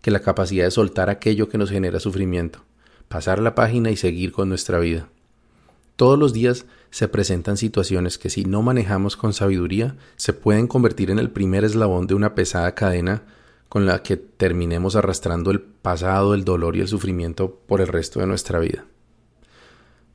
que 0.00 0.12
la 0.12 0.20
capacidad 0.20 0.64
de 0.64 0.70
soltar 0.70 1.10
aquello 1.10 1.48
que 1.48 1.58
nos 1.58 1.70
genera 1.70 1.98
sufrimiento, 1.98 2.64
pasar 3.08 3.40
la 3.42 3.56
página 3.56 3.90
y 3.90 3.96
seguir 3.96 4.30
con 4.30 4.48
nuestra 4.48 4.78
vida. 4.78 5.08
Todos 5.96 6.18
los 6.18 6.32
días 6.32 6.66
se 6.90 7.08
presentan 7.08 7.56
situaciones 7.56 8.16
que 8.16 8.30
si 8.30 8.44
no 8.44 8.62
manejamos 8.62 9.16
con 9.16 9.32
sabiduría 9.32 9.96
se 10.14 10.32
pueden 10.32 10.68
convertir 10.68 11.10
en 11.10 11.18
el 11.18 11.30
primer 11.30 11.64
eslabón 11.64 12.06
de 12.06 12.14
una 12.14 12.34
pesada 12.34 12.74
cadena 12.76 13.24
con 13.68 13.86
la 13.86 14.02
que 14.02 14.16
terminemos 14.16 14.96
arrastrando 14.96 15.50
el 15.50 15.60
pasado, 15.60 16.34
el 16.34 16.44
dolor 16.44 16.76
y 16.76 16.80
el 16.80 16.88
sufrimiento 16.88 17.58
por 17.66 17.80
el 17.80 17.88
resto 17.88 18.20
de 18.20 18.26
nuestra 18.26 18.58
vida. 18.58 18.84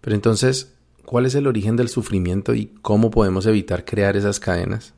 Pero 0.02 0.16
entonces, 0.16 0.74
¿cuál 1.06 1.26
es 1.26 1.36
el 1.36 1.48
origen 1.48 1.76
del 1.76 1.90
sufrimiento 1.90 2.54
y 2.54 2.74
cómo 2.82 3.12
podemos 3.12 3.46
evitar 3.46 3.86
crear 3.86 4.18
esas 4.18 4.40
cadenas? 4.40 4.94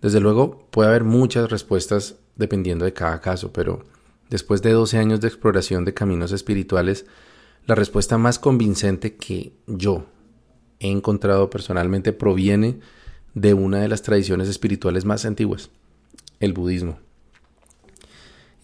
Desde 0.00 0.20
luego, 0.20 0.66
puede 0.70 0.90
haber 0.90 1.04
muchas 1.04 1.50
respuestas 1.50 2.16
dependiendo 2.36 2.84
de 2.84 2.92
cada 2.92 3.20
caso, 3.20 3.52
pero 3.52 3.84
después 4.28 4.62
de 4.62 4.72
12 4.72 4.98
años 4.98 5.20
de 5.20 5.28
exploración 5.28 5.84
de 5.84 5.94
caminos 5.94 6.32
espirituales, 6.32 7.06
la 7.66 7.74
respuesta 7.74 8.18
más 8.18 8.38
convincente 8.38 9.16
que 9.16 9.54
yo 9.66 10.06
he 10.80 10.90
encontrado 10.90 11.48
personalmente 11.48 12.12
proviene 12.12 12.80
de 13.34 13.54
una 13.54 13.80
de 13.80 13.88
las 13.88 14.02
tradiciones 14.02 14.48
espirituales 14.48 15.04
más 15.04 15.24
antiguas, 15.24 15.70
el 16.40 16.52
budismo. 16.52 16.98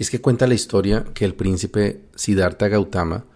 Es 0.01 0.11
que 0.11 0.23
cuenta 0.23 0.47
la 0.47 0.55
historia 0.55 1.05
que 1.13 1.27
el 1.27 1.35
príncipe 1.35 2.01
Siddhartha 2.15 2.69
Gautama, 2.69 3.27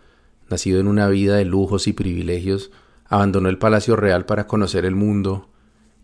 nacido 0.48 0.80
en 0.80 0.86
una 0.86 1.08
vida 1.08 1.36
de 1.36 1.44
lujos 1.44 1.86
y 1.86 1.92
privilegios, 1.92 2.70
abandonó 3.04 3.50
el 3.50 3.58
palacio 3.58 3.96
real 3.96 4.24
para 4.24 4.46
conocer 4.46 4.86
el 4.86 4.94
mundo 4.94 5.50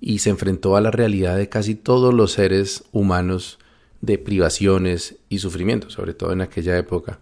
y 0.00 0.18
se 0.18 0.28
enfrentó 0.28 0.76
a 0.76 0.82
la 0.82 0.90
realidad 0.90 1.38
de 1.38 1.48
casi 1.48 1.74
todos 1.74 2.12
los 2.12 2.32
seres 2.32 2.84
humanos 2.92 3.58
de 4.02 4.18
privaciones 4.18 5.16
y 5.30 5.38
sufrimientos, 5.38 5.94
sobre 5.94 6.12
todo 6.12 6.32
en 6.32 6.42
aquella 6.42 6.76
época. 6.76 7.20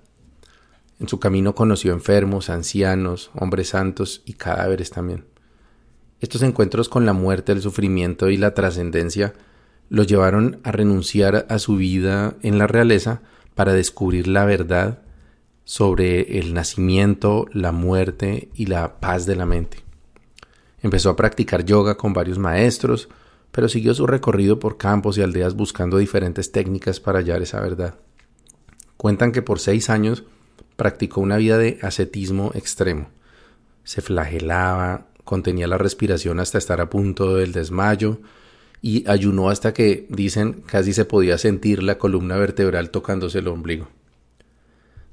En 0.99 1.07
su 1.07 1.21
camino 1.21 1.55
conoció 1.55 1.93
enfermos, 1.93 2.51
ancianos, 2.51 3.31
hombres 3.35 3.69
santos 3.69 4.23
y 4.27 4.33
cadáveres 4.33 4.91
también. 4.91 5.27
Estos 6.21 6.43
encuentros 6.43 6.89
con 6.89 7.07
la 7.07 7.13
muerte, 7.13 7.53
el 7.53 7.63
sufrimiento 7.63 8.31
y 8.31 8.37
la 8.37 8.53
trascendencia 8.55 9.33
lo 9.89 10.03
llevaron 10.03 10.61
a 10.65 10.73
renunciar 10.73 11.47
a 11.49 11.59
su 11.59 11.77
vida 11.77 12.35
en 12.43 12.59
la 12.59 12.67
realeza 12.67 13.23
para 13.55 13.73
descubrir 13.73 14.29
la 14.29 14.45
verdad 14.45 15.01
sobre 15.65 16.39
el 16.39 16.55
nacimiento, 16.55 17.47
la 17.53 17.73
muerte 17.73 18.49
y 18.55 18.67
la 18.67 19.01
paz 19.01 19.27
de 19.27 19.37
la 19.37 19.47
mente. 19.47 19.79
Empezó 20.81 21.11
a 21.11 21.17
practicar 21.17 21.65
yoga 21.65 21.97
con 21.97 22.13
varios 22.13 22.39
maestros, 22.39 23.09
pero 23.51 23.69
siguió 23.69 23.95
su 23.95 24.07
recorrido 24.07 24.59
por 24.59 24.77
campos 24.77 25.19
y 25.19 25.23
aldeas 25.23 25.55
buscando 25.55 25.99
diferentes 25.99 26.53
técnicas 26.53 27.01
para 27.01 27.19
hallar 27.19 27.43
esa 27.43 27.61
verdad. 27.61 27.97
Cuentan 28.97 29.33
que 29.33 29.43
por 29.43 29.59
seis 29.59 29.91
años 29.91 30.25
practicó 30.77 31.21
una 31.21 31.37
vida 31.37 31.59
de 31.59 31.79
ascetismo 31.83 32.53
extremo. 32.55 33.09
Se 33.85 34.01
flagelaba, 34.01 35.07
contenía 35.25 35.67
la 35.67 35.79
respiración 35.79 36.41
hasta 36.41 36.59
estar 36.59 36.81
a 36.81 36.89
punto 36.89 37.37
del 37.37 37.53
desmayo 37.53 38.21
y 38.81 39.09
ayunó 39.09 39.51
hasta 39.51 39.73
que, 39.73 40.07
dicen, 40.09 40.63
casi 40.67 40.93
se 40.93 41.05
podía 41.05 41.39
sentir 41.39 41.83
la 41.83 41.99
columna 41.99 42.37
vertebral 42.37 42.91
tocándose 42.91 43.41
el 43.41 43.49
ombligo. 43.49 43.89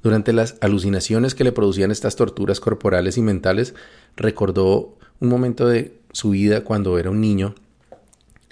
Durante 0.02 0.32
las 0.32 0.56
alucinaciones 0.60 1.34
que 1.34 1.44
le 1.44 1.52
producían 1.52 1.90
estas 1.90 2.14
torturas 2.16 2.60
corporales 2.60 3.18
y 3.18 3.22
mentales, 3.22 3.74
recordó 4.16 4.96
un 5.20 5.28
momento 5.28 5.66
de 5.66 5.98
su 6.12 6.30
vida 6.30 6.62
cuando 6.62 6.98
era 6.98 7.10
un 7.10 7.20
niño 7.20 7.54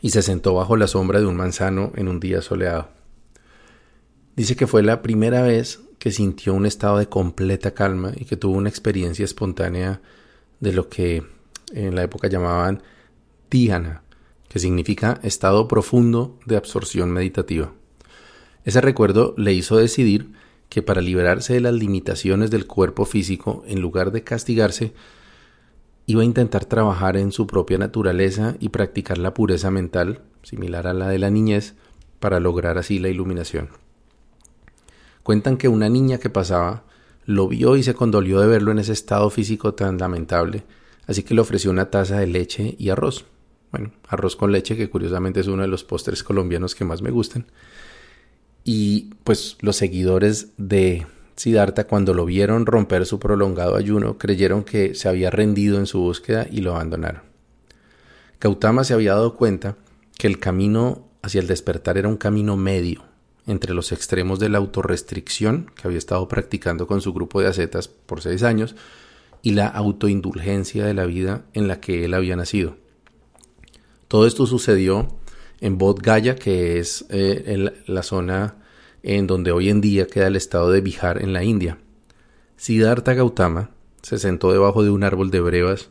y 0.00 0.10
se 0.10 0.22
sentó 0.22 0.54
bajo 0.54 0.76
la 0.76 0.88
sombra 0.88 1.20
de 1.20 1.26
un 1.26 1.36
manzano 1.36 1.92
en 1.94 2.08
un 2.08 2.20
día 2.20 2.42
soleado. 2.42 2.88
Dice 4.36 4.56
que 4.56 4.66
fue 4.66 4.82
la 4.82 5.00
primera 5.00 5.42
vez 5.42 5.80
que 5.98 6.10
sintió 6.10 6.54
un 6.54 6.66
estado 6.66 6.98
de 6.98 7.08
completa 7.08 7.72
calma 7.72 8.12
y 8.16 8.24
que 8.24 8.36
tuvo 8.36 8.56
una 8.56 8.68
experiencia 8.68 9.24
espontánea 9.24 10.02
de 10.60 10.72
lo 10.72 10.88
que 10.88 11.22
en 11.72 11.94
la 11.94 12.02
época 12.02 12.28
llamaban 12.28 12.82
dhyana, 13.50 14.02
que 14.54 14.60
significa 14.60 15.18
estado 15.24 15.66
profundo 15.66 16.38
de 16.46 16.56
absorción 16.56 17.10
meditativa. 17.10 17.72
Ese 18.64 18.80
recuerdo 18.80 19.34
le 19.36 19.52
hizo 19.52 19.78
decidir 19.78 20.30
que 20.68 20.80
para 20.80 21.00
liberarse 21.00 21.54
de 21.54 21.60
las 21.60 21.74
limitaciones 21.74 22.52
del 22.52 22.68
cuerpo 22.68 23.04
físico, 23.04 23.64
en 23.66 23.80
lugar 23.80 24.12
de 24.12 24.22
castigarse, 24.22 24.92
iba 26.06 26.22
a 26.22 26.24
intentar 26.24 26.66
trabajar 26.66 27.16
en 27.16 27.32
su 27.32 27.48
propia 27.48 27.78
naturaleza 27.78 28.54
y 28.60 28.68
practicar 28.68 29.18
la 29.18 29.34
pureza 29.34 29.72
mental, 29.72 30.20
similar 30.44 30.86
a 30.86 30.94
la 30.94 31.08
de 31.08 31.18
la 31.18 31.30
niñez, 31.30 31.74
para 32.20 32.38
lograr 32.38 32.78
así 32.78 33.00
la 33.00 33.08
iluminación. 33.08 33.70
Cuentan 35.24 35.56
que 35.56 35.66
una 35.66 35.88
niña 35.88 36.18
que 36.18 36.30
pasaba 36.30 36.84
lo 37.24 37.48
vio 37.48 37.74
y 37.74 37.82
se 37.82 37.94
condolió 37.94 38.38
de 38.38 38.46
verlo 38.46 38.70
en 38.70 38.78
ese 38.78 38.92
estado 38.92 39.30
físico 39.30 39.74
tan 39.74 39.98
lamentable 39.98 40.62
así 41.06 41.22
que 41.22 41.34
le 41.34 41.40
ofreció 41.40 41.70
una 41.70 41.90
taza 41.90 42.18
de 42.18 42.26
leche 42.26 42.76
y 42.78 42.90
arroz. 42.90 43.26
Bueno, 43.74 43.90
arroz 44.06 44.36
con 44.36 44.52
leche, 44.52 44.76
que 44.76 44.88
curiosamente 44.88 45.40
es 45.40 45.48
uno 45.48 45.62
de 45.62 45.68
los 45.68 45.82
postres 45.82 46.22
colombianos 46.22 46.76
que 46.76 46.84
más 46.84 47.02
me 47.02 47.10
gustan. 47.10 47.46
Y 48.62 49.10
pues 49.24 49.56
los 49.62 49.74
seguidores 49.74 50.52
de 50.58 51.08
Siddhartha, 51.34 51.88
cuando 51.88 52.14
lo 52.14 52.24
vieron 52.24 52.66
romper 52.66 53.04
su 53.04 53.18
prolongado 53.18 53.74
ayuno, 53.74 54.16
creyeron 54.16 54.62
que 54.62 54.94
se 54.94 55.08
había 55.08 55.28
rendido 55.30 55.80
en 55.80 55.86
su 55.86 55.98
búsqueda 55.98 56.46
y 56.48 56.60
lo 56.60 56.76
abandonaron. 56.76 57.22
Gautama 58.40 58.84
se 58.84 58.94
había 58.94 59.14
dado 59.14 59.34
cuenta 59.34 59.76
que 60.16 60.28
el 60.28 60.38
camino 60.38 61.08
hacia 61.22 61.40
el 61.40 61.48
despertar 61.48 61.98
era 61.98 62.06
un 62.06 62.16
camino 62.16 62.56
medio 62.56 63.02
entre 63.44 63.74
los 63.74 63.90
extremos 63.90 64.38
de 64.38 64.50
la 64.50 64.58
autorrestricción 64.58 65.72
que 65.74 65.88
había 65.88 65.98
estado 65.98 66.28
practicando 66.28 66.86
con 66.86 67.00
su 67.00 67.12
grupo 67.12 67.40
de 67.40 67.48
ascetas 67.48 67.88
por 67.88 68.22
seis 68.22 68.44
años 68.44 68.76
y 69.42 69.50
la 69.50 69.66
autoindulgencia 69.66 70.86
de 70.86 70.94
la 70.94 71.06
vida 71.06 71.42
en 71.54 71.66
la 71.66 71.80
que 71.80 72.04
él 72.04 72.14
había 72.14 72.36
nacido. 72.36 72.83
Todo 74.14 74.28
esto 74.28 74.46
sucedió 74.46 75.08
en 75.60 75.76
Bodh 75.76 76.00
Gaya, 76.00 76.36
que 76.36 76.78
es 76.78 77.04
eh, 77.08 77.72
la 77.86 78.04
zona 78.04 78.54
en 79.02 79.26
donde 79.26 79.50
hoy 79.50 79.70
en 79.70 79.80
día 79.80 80.06
queda 80.06 80.28
el 80.28 80.36
estado 80.36 80.70
de 80.70 80.80
Bihar 80.80 81.20
en 81.20 81.32
la 81.32 81.42
India. 81.42 81.78
Siddhartha 82.56 83.14
Gautama 83.14 83.72
se 84.02 84.20
sentó 84.20 84.52
debajo 84.52 84.84
de 84.84 84.90
un 84.90 85.02
árbol 85.02 85.32
de 85.32 85.40
brevas 85.40 85.90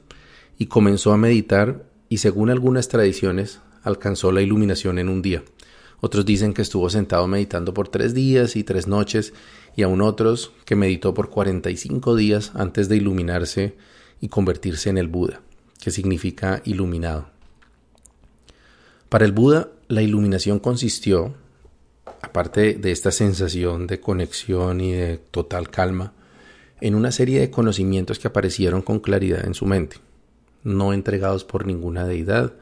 y 0.57 0.67
comenzó 0.67 1.11
a 1.11 1.17
meditar 1.17 1.83
y 2.07 2.19
según 2.19 2.49
algunas 2.49 2.87
tradiciones 2.87 3.59
alcanzó 3.83 4.31
la 4.31 4.41
iluminación 4.41 4.99
en 4.99 5.09
un 5.09 5.21
día. 5.21 5.43
Otros 5.99 6.23
dicen 6.23 6.53
que 6.53 6.61
estuvo 6.61 6.89
sentado 6.89 7.27
meditando 7.27 7.73
por 7.73 7.89
tres 7.89 8.13
días 8.13 8.55
y 8.55 8.63
tres 8.63 8.87
noches, 8.87 9.33
y 9.75 9.83
aún 9.83 9.99
otros 9.99 10.53
que 10.63 10.77
meditó 10.77 11.13
por 11.13 11.29
45 11.29 12.15
días 12.15 12.53
antes 12.55 12.87
de 12.87 12.95
iluminarse 12.95 13.75
y 14.21 14.29
convertirse 14.29 14.89
en 14.89 14.97
el 14.97 15.09
Buda, 15.09 15.41
que 15.81 15.91
significa 15.91 16.61
iluminado. 16.63 17.32
Para 19.13 19.25
el 19.25 19.31
Buda, 19.31 19.69
la 19.89 20.01
iluminación 20.01 20.57
consistió, 20.57 21.35
aparte 22.23 22.73
de 22.73 22.91
esta 22.91 23.11
sensación 23.11 23.85
de 23.85 23.99
conexión 23.99 24.81
y 24.81 24.93
de 24.93 25.17
total 25.19 25.69
calma, 25.69 26.13
en 26.81 26.95
una 26.95 27.11
serie 27.11 27.39
de 27.39 27.51
conocimientos 27.51 28.17
que 28.17 28.27
aparecieron 28.27 28.81
con 28.81 28.99
claridad 28.99 29.45
en 29.45 29.53
su 29.53 29.67
mente, 29.67 29.97
no 30.63 30.93
entregados 30.93 31.43
por 31.43 31.67
ninguna 31.67 32.07
deidad, 32.07 32.53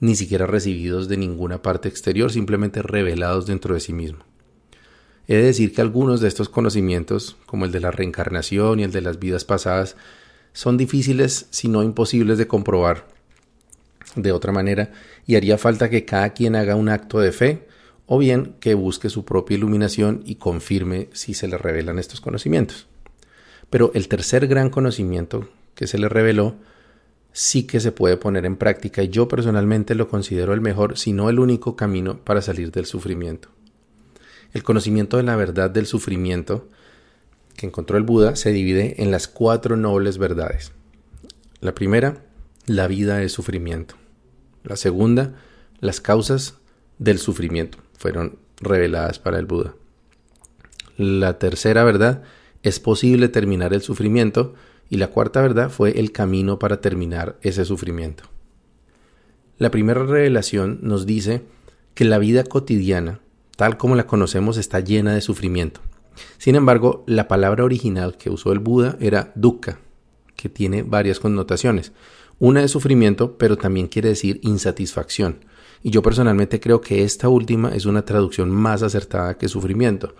ni 0.00 0.16
siquiera 0.16 0.46
recibidos 0.46 1.06
de 1.06 1.16
ninguna 1.16 1.62
parte 1.62 1.88
exterior, 1.88 2.32
simplemente 2.32 2.82
revelados 2.82 3.46
dentro 3.46 3.74
de 3.74 3.80
sí 3.80 3.92
mismo. 3.92 4.24
He 5.28 5.36
de 5.36 5.44
decir 5.44 5.72
que 5.72 5.80
algunos 5.80 6.20
de 6.20 6.26
estos 6.26 6.48
conocimientos, 6.48 7.36
como 7.46 7.66
el 7.66 7.70
de 7.70 7.78
la 7.78 7.92
reencarnación 7.92 8.80
y 8.80 8.82
el 8.82 8.90
de 8.90 9.02
las 9.02 9.20
vidas 9.20 9.44
pasadas, 9.44 9.94
son 10.54 10.76
difíciles, 10.76 11.46
si 11.50 11.68
no 11.68 11.84
imposibles 11.84 12.36
de 12.36 12.48
comprobar 12.48 13.19
de 14.16 14.32
otra 14.32 14.52
manera, 14.52 14.92
y 15.26 15.36
haría 15.36 15.58
falta 15.58 15.90
que 15.90 16.04
cada 16.04 16.30
quien 16.30 16.56
haga 16.56 16.76
un 16.76 16.88
acto 16.88 17.20
de 17.20 17.32
fe, 17.32 17.66
o 18.06 18.18
bien 18.18 18.56
que 18.58 18.74
busque 18.74 19.08
su 19.08 19.24
propia 19.24 19.56
iluminación 19.56 20.22
y 20.26 20.34
confirme 20.34 21.08
si 21.12 21.32
se 21.32 21.46
le 21.46 21.58
revelan 21.58 21.98
estos 21.98 22.20
conocimientos. 22.20 22.88
Pero 23.70 23.92
el 23.94 24.08
tercer 24.08 24.48
gran 24.48 24.68
conocimiento 24.68 25.48
que 25.76 25.86
se 25.86 25.96
le 25.96 26.08
reveló 26.08 26.56
sí 27.32 27.68
que 27.68 27.78
se 27.78 27.92
puede 27.92 28.16
poner 28.16 28.46
en 28.46 28.56
práctica 28.56 29.02
y 29.04 29.08
yo 29.08 29.28
personalmente 29.28 29.94
lo 29.94 30.08
considero 30.08 30.54
el 30.54 30.60
mejor, 30.60 30.98
si 30.98 31.12
no 31.12 31.30
el 31.30 31.38
único 31.38 31.76
camino 31.76 32.18
para 32.18 32.42
salir 32.42 32.72
del 32.72 32.86
sufrimiento. 32.86 33.48
El 34.52 34.64
conocimiento 34.64 35.16
de 35.16 35.22
la 35.22 35.36
verdad 35.36 35.70
del 35.70 35.86
sufrimiento 35.86 36.68
que 37.56 37.66
encontró 37.66 37.96
el 37.96 38.02
Buda 38.02 38.34
se 38.34 38.50
divide 38.50 39.02
en 39.02 39.12
las 39.12 39.28
cuatro 39.28 39.76
nobles 39.76 40.18
verdades. 40.18 40.72
La 41.60 41.74
primera, 41.74 42.24
la 42.66 42.88
vida 42.88 43.22
es 43.22 43.32
sufrimiento. 43.32 43.99
La 44.64 44.76
segunda, 44.76 45.34
las 45.80 46.00
causas 46.00 46.54
del 46.98 47.18
sufrimiento 47.18 47.78
fueron 47.96 48.38
reveladas 48.60 49.18
para 49.18 49.38
el 49.38 49.46
Buda. 49.46 49.74
La 50.96 51.38
tercera 51.38 51.84
verdad, 51.84 52.22
es 52.62 52.78
posible 52.78 53.28
terminar 53.28 53.72
el 53.72 53.80
sufrimiento 53.80 54.54
y 54.90 54.98
la 54.98 55.08
cuarta 55.08 55.40
verdad 55.40 55.70
fue 55.70 55.98
el 55.98 56.12
camino 56.12 56.58
para 56.58 56.80
terminar 56.80 57.38
ese 57.42 57.64
sufrimiento. 57.64 58.24
La 59.56 59.70
primera 59.70 60.04
revelación 60.04 60.78
nos 60.82 61.06
dice 61.06 61.42
que 61.94 62.04
la 62.04 62.18
vida 62.18 62.44
cotidiana, 62.44 63.20
tal 63.56 63.76
como 63.76 63.94
la 63.94 64.06
conocemos, 64.06 64.56
está 64.56 64.80
llena 64.80 65.14
de 65.14 65.20
sufrimiento. 65.20 65.80
Sin 66.38 66.54
embargo, 66.54 67.04
la 67.06 67.28
palabra 67.28 67.64
original 67.64 68.16
que 68.16 68.30
usó 68.30 68.52
el 68.52 68.58
Buda 68.58 68.96
era 69.00 69.32
dukkha, 69.34 69.78
que 70.36 70.48
tiene 70.48 70.82
varias 70.82 71.20
connotaciones. 71.20 71.92
Una 72.40 72.62
de 72.62 72.68
sufrimiento, 72.68 73.36
pero 73.36 73.58
también 73.58 73.86
quiere 73.86 74.08
decir 74.08 74.40
insatisfacción. 74.42 75.44
Y 75.82 75.90
yo 75.90 76.00
personalmente 76.00 76.58
creo 76.58 76.80
que 76.80 77.04
esta 77.04 77.28
última 77.28 77.68
es 77.74 77.84
una 77.84 78.06
traducción 78.06 78.50
más 78.50 78.82
acertada 78.82 79.36
que 79.36 79.46
sufrimiento. 79.46 80.14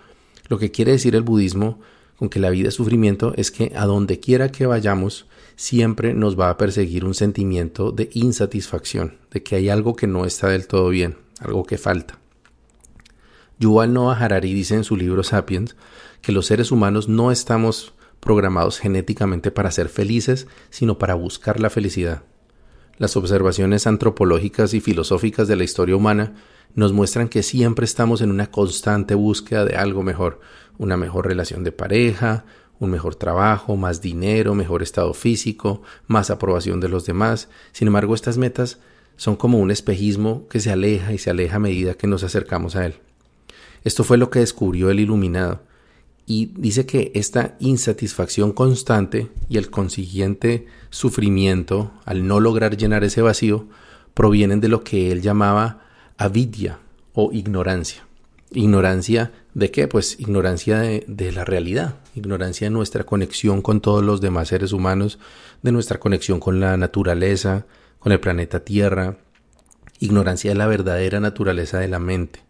Lo 0.47 0.59
que 0.59 0.69
quiere 0.69 0.91
decir 0.91 1.15
el 1.15 1.23
budismo 1.23 1.79
con 2.17 2.29
que 2.29 2.39
la 2.39 2.51
vida 2.51 2.69
es 2.69 2.75
sufrimiento 2.75 3.33
es 3.37 3.49
que 3.49 3.73
a 3.75 3.87
donde 3.87 4.19
quiera 4.19 4.51
que 4.51 4.67
vayamos, 4.67 5.25
siempre 5.55 6.13
nos 6.13 6.39
va 6.39 6.51
a 6.51 6.57
perseguir 6.57 7.05
un 7.05 7.15
sentimiento 7.15 7.91
de 7.91 8.11
insatisfacción, 8.13 9.17
de 9.31 9.41
que 9.41 9.55
hay 9.55 9.69
algo 9.69 9.95
que 9.95 10.05
no 10.05 10.23
está 10.25 10.47
del 10.49 10.67
todo 10.67 10.89
bien, 10.89 11.17
algo 11.39 11.63
que 11.63 11.79
falta. 11.79 12.19
Yuval 13.57 13.93
Noah 13.93 14.15
Harari 14.15 14.53
dice 14.53 14.75
en 14.75 14.83
su 14.83 14.95
libro 14.95 15.23
Sapiens 15.23 15.75
que 16.21 16.31
los 16.31 16.45
seres 16.45 16.71
humanos 16.71 17.09
no 17.09 17.31
estamos 17.31 17.95
programados 18.21 18.79
genéticamente 18.79 19.51
para 19.51 19.71
ser 19.71 19.89
felices, 19.89 20.47
sino 20.69 20.97
para 20.97 21.15
buscar 21.15 21.59
la 21.59 21.69
felicidad. 21.69 22.23
Las 22.97 23.17
observaciones 23.17 23.87
antropológicas 23.87 24.73
y 24.73 24.79
filosóficas 24.79 25.49
de 25.49 25.57
la 25.57 25.63
historia 25.65 25.95
humana 25.95 26.35
nos 26.75 26.93
muestran 26.93 27.27
que 27.27 27.43
siempre 27.43 27.83
estamos 27.83 28.21
en 28.21 28.31
una 28.31 28.49
constante 28.49 29.15
búsqueda 29.15 29.65
de 29.65 29.75
algo 29.75 30.03
mejor, 30.03 30.39
una 30.77 30.95
mejor 30.95 31.27
relación 31.27 31.63
de 31.63 31.71
pareja, 31.71 32.45
un 32.79 32.91
mejor 32.91 33.15
trabajo, 33.15 33.75
más 33.75 34.01
dinero, 34.01 34.55
mejor 34.55 34.81
estado 34.81 35.13
físico, 35.13 35.81
más 36.07 36.29
aprobación 36.29 36.79
de 36.79 36.89
los 36.89 37.05
demás. 37.05 37.49
Sin 37.71 37.87
embargo, 37.87 38.15
estas 38.15 38.37
metas 38.37 38.79
son 39.17 39.35
como 39.35 39.59
un 39.59 39.71
espejismo 39.71 40.47
que 40.47 40.59
se 40.59 40.71
aleja 40.71 41.13
y 41.13 41.17
se 41.17 41.29
aleja 41.29 41.57
a 41.57 41.59
medida 41.59 41.93
que 41.93 42.07
nos 42.07 42.23
acercamos 42.23 42.75
a 42.75 42.85
él. 42.85 42.95
Esto 43.83 44.03
fue 44.03 44.17
lo 44.17 44.29
que 44.29 44.39
descubrió 44.39 44.89
el 44.89 44.99
iluminado, 44.99 45.61
y 46.25 46.53
dice 46.55 46.85
que 46.85 47.11
esta 47.15 47.55
insatisfacción 47.59 48.51
constante 48.51 49.29
y 49.49 49.57
el 49.57 49.69
consiguiente 49.69 50.67
sufrimiento 50.89 51.91
al 52.05 52.27
no 52.27 52.39
lograr 52.39 52.77
llenar 52.77 53.03
ese 53.03 53.21
vacío 53.21 53.67
provienen 54.13 54.61
de 54.61 54.67
lo 54.67 54.83
que 54.83 55.11
él 55.11 55.21
llamaba 55.21 55.85
avidya 56.17 56.79
o 57.13 57.31
ignorancia. 57.31 58.05
Ignorancia 58.51 59.31
de 59.53 59.71
qué? 59.71 59.87
Pues 59.87 60.19
ignorancia 60.19 60.79
de, 60.79 61.05
de, 61.07 61.31
la 61.31 61.45
realidad, 61.45 61.95
ignorancia 62.15 62.67
de 62.67 62.71
nuestra 62.71 63.05
conexión 63.05 63.61
con 63.61 63.81
todos 63.81 64.03
los 64.03 64.21
demás 64.21 64.49
seres 64.49 64.73
humanos, 64.73 65.19
de 65.61 65.71
nuestra 65.71 65.99
conexión 65.99 66.39
con 66.39 66.59
la 66.59 66.77
naturaleza, 66.77 67.65
con 67.99 68.11
el 68.11 68.19
planeta 68.19 68.61
Tierra, 68.61 69.17
ignorancia 69.99 70.51
de 70.51 70.55
la 70.55 70.67
verdadera 70.67 71.19
naturaleza 71.19 71.79
de 71.79 71.87
la 71.87 71.99
mente. 71.99 72.41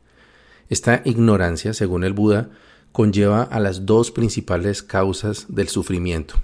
Esta 0.69 1.01
ignorancia, 1.03 1.73
según 1.73 2.03
el 2.03 2.13
Buda, 2.13 2.49
conlleva 2.91 3.43
a 3.43 3.59
las 3.59 3.85
dos 3.85 4.11
principales 4.11 4.83
causas 4.83 5.45
del 5.49 5.69
sufrimiento. 5.69 6.35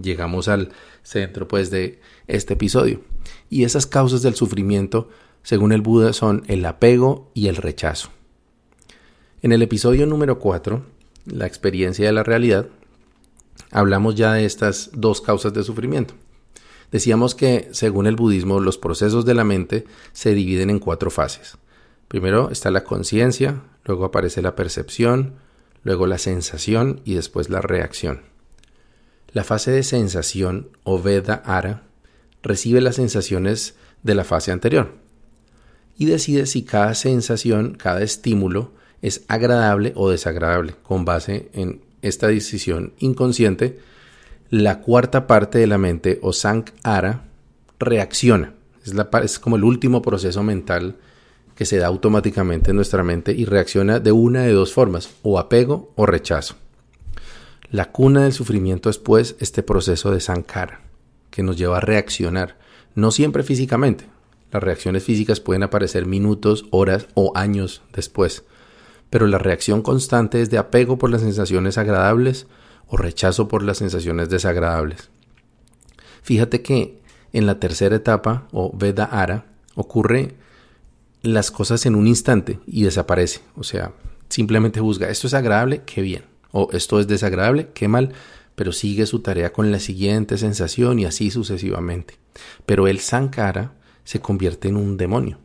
Llegamos 0.00 0.48
al 0.48 0.70
centro 1.02 1.48
pues 1.48 1.70
de 1.70 2.00
este 2.26 2.54
episodio. 2.54 3.00
Y 3.48 3.64
esas 3.64 3.86
causas 3.86 4.22
del 4.22 4.34
sufrimiento, 4.34 5.08
según 5.42 5.72
el 5.72 5.82
Buda, 5.82 6.12
son 6.12 6.44
el 6.46 6.64
apego 6.64 7.30
y 7.34 7.48
el 7.48 7.56
rechazo. 7.56 8.10
En 9.42 9.52
el 9.52 9.62
episodio 9.62 10.06
número 10.06 10.38
4, 10.38 10.84
la 11.26 11.46
experiencia 11.46 12.06
de 12.06 12.12
la 12.12 12.22
realidad, 12.22 12.66
hablamos 13.70 14.14
ya 14.14 14.32
de 14.32 14.44
estas 14.44 14.90
dos 14.94 15.20
causas 15.20 15.52
de 15.52 15.64
sufrimiento. 15.64 16.14
Decíamos 16.90 17.34
que, 17.34 17.68
según 17.72 18.06
el 18.06 18.16
budismo, 18.16 18.60
los 18.60 18.78
procesos 18.78 19.24
de 19.24 19.34
la 19.34 19.44
mente 19.44 19.84
se 20.12 20.34
dividen 20.34 20.70
en 20.70 20.80
cuatro 20.80 21.10
fases. 21.10 21.56
Primero 22.08 22.50
está 22.50 22.70
la 22.70 22.82
conciencia, 22.82 23.62
luego 23.84 24.04
aparece 24.04 24.42
la 24.42 24.56
percepción, 24.56 25.34
luego 25.82 26.06
la 26.06 26.18
sensación 26.18 27.00
y 27.04 27.14
después 27.14 27.48
la 27.50 27.60
reacción. 27.60 28.22
La 29.32 29.44
fase 29.44 29.70
de 29.70 29.82
sensación 29.82 30.70
o 30.82 31.00
Veda 31.00 31.42
Ara 31.44 31.82
recibe 32.42 32.80
las 32.80 32.96
sensaciones 32.96 33.74
de 34.02 34.14
la 34.14 34.24
fase 34.24 34.50
anterior 34.50 34.94
y 35.96 36.06
decide 36.06 36.46
si 36.46 36.62
cada 36.62 36.94
sensación, 36.94 37.74
cada 37.74 38.02
estímulo 38.02 38.72
es 39.02 39.24
agradable 39.28 39.92
o 39.96 40.10
desagradable. 40.10 40.74
Con 40.82 41.04
base 41.04 41.50
en 41.52 41.82
esta 42.02 42.28
decisión 42.28 42.94
inconsciente, 42.98 43.78
la 44.48 44.80
cuarta 44.80 45.26
parte 45.26 45.58
de 45.58 45.66
la 45.66 45.78
mente 45.78 46.18
o 46.22 46.32
Sankara 46.32 47.24
reacciona. 47.78 48.54
Es, 48.84 48.94
la, 48.94 49.08
es 49.22 49.38
como 49.38 49.56
el 49.56 49.64
último 49.64 50.02
proceso 50.02 50.42
mental 50.42 50.96
que 51.60 51.66
se 51.66 51.76
da 51.76 51.88
automáticamente 51.88 52.70
en 52.70 52.76
nuestra 52.76 53.02
mente 53.02 53.32
y 53.32 53.44
reacciona 53.44 54.00
de 54.00 54.12
una 54.12 54.44
de 54.44 54.52
dos 54.52 54.72
formas, 54.72 55.10
o 55.22 55.38
apego 55.38 55.92
o 55.94 56.06
rechazo. 56.06 56.54
La 57.70 57.92
cuna 57.92 58.22
del 58.22 58.32
sufrimiento 58.32 58.88
es 58.88 58.96
pues 58.96 59.36
este 59.40 59.62
proceso 59.62 60.10
de 60.10 60.20
sankara, 60.20 60.80
que 61.30 61.42
nos 61.42 61.58
lleva 61.58 61.76
a 61.76 61.82
reaccionar, 61.82 62.56
no 62.94 63.10
siempre 63.10 63.42
físicamente. 63.42 64.06
Las 64.50 64.62
reacciones 64.62 65.04
físicas 65.04 65.40
pueden 65.40 65.62
aparecer 65.62 66.06
minutos, 66.06 66.64
horas 66.70 67.08
o 67.12 67.32
años 67.34 67.82
después, 67.92 68.44
pero 69.10 69.26
la 69.26 69.36
reacción 69.36 69.82
constante 69.82 70.40
es 70.40 70.48
de 70.48 70.56
apego 70.56 70.96
por 70.96 71.10
las 71.10 71.20
sensaciones 71.20 71.76
agradables 71.76 72.46
o 72.86 72.96
rechazo 72.96 73.48
por 73.48 73.62
las 73.62 73.76
sensaciones 73.76 74.30
desagradables. 74.30 75.10
Fíjate 76.22 76.62
que 76.62 77.02
en 77.34 77.44
la 77.44 77.60
tercera 77.60 77.96
etapa, 77.96 78.48
o 78.50 78.74
Veda 78.74 79.04
Ara, 79.04 79.44
ocurre 79.74 80.39
las 81.22 81.50
cosas 81.50 81.86
en 81.86 81.94
un 81.94 82.06
instante 82.06 82.58
y 82.66 82.82
desaparece. 82.82 83.40
O 83.56 83.64
sea, 83.64 83.92
simplemente 84.28 84.80
juzga, 84.80 85.08
esto 85.08 85.26
es 85.26 85.34
agradable, 85.34 85.82
qué 85.84 86.02
bien. 86.02 86.24
O 86.52 86.68
esto 86.72 87.00
es 87.00 87.06
desagradable, 87.06 87.68
qué 87.74 87.88
mal. 87.88 88.12
Pero 88.54 88.72
sigue 88.72 89.06
su 89.06 89.20
tarea 89.20 89.52
con 89.52 89.70
la 89.70 89.78
siguiente 89.78 90.36
sensación 90.36 90.98
y 90.98 91.04
así 91.04 91.30
sucesivamente. 91.30 92.14
Pero 92.66 92.88
el 92.88 93.00
Sankara 93.00 93.72
se 94.04 94.20
convierte 94.20 94.68
en 94.68 94.76
un 94.76 94.96
demonio. 94.96 95.38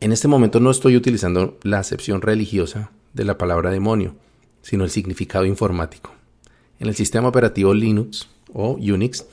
En 0.00 0.12
este 0.12 0.28
momento 0.28 0.60
no 0.60 0.70
estoy 0.70 0.96
utilizando 0.96 1.58
la 1.62 1.80
acepción 1.80 2.22
religiosa 2.22 2.92
de 3.14 3.24
la 3.24 3.36
palabra 3.36 3.70
demonio, 3.70 4.14
sino 4.62 4.84
el 4.84 4.90
significado 4.90 5.44
informático. 5.44 6.12
En 6.78 6.86
el 6.86 6.94
sistema 6.94 7.28
operativo 7.28 7.74
Linux 7.74 8.28
o 8.52 8.74
Unix, 8.74 9.26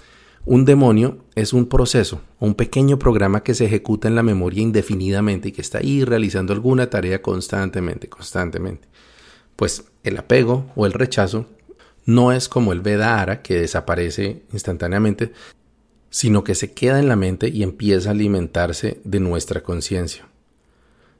un 0.46 0.64
demonio 0.64 1.18
es 1.34 1.54
un 1.54 1.66
proceso, 1.66 2.22
un 2.40 2.54
pequeño 2.54 3.00
programa 3.00 3.42
que 3.42 3.56
se 3.56 3.66
ejecuta 3.66 4.08
en 4.08 4.16
la 4.16 4.24
memoria 4.24 4.62
indefinidamente 4.62 5.50
y 5.50 5.52
que 5.52 5.62
está 5.62 5.80
ahí 5.80 6.04
realizando 6.06 6.54
alguna 6.54 6.90
tarea 6.90 7.22
constantemente, 7.22 8.08
constantemente. 8.08 8.88
Pues 9.56 9.86
el 10.04 10.18
apego 10.18 10.72
o 10.76 10.86
el 10.86 10.94
rechazo 10.94 11.48
no 12.06 12.32
es 12.32 12.48
como 12.48 12.74
el 12.74 12.82
Vedara 12.82 13.42
que 13.42 13.60
desaparece 13.60 14.44
instantáneamente, 14.54 15.32
sino 16.12 16.44
que 16.44 16.54
se 16.54 16.72
queda 16.72 17.00
en 17.00 17.08
la 17.08 17.16
mente 17.16 17.50
y 17.50 17.64
empieza 17.64 18.10
a 18.10 18.12
alimentarse 18.12 19.02
de 19.04 19.20
nuestra 19.20 19.64
conciencia. 19.64 20.28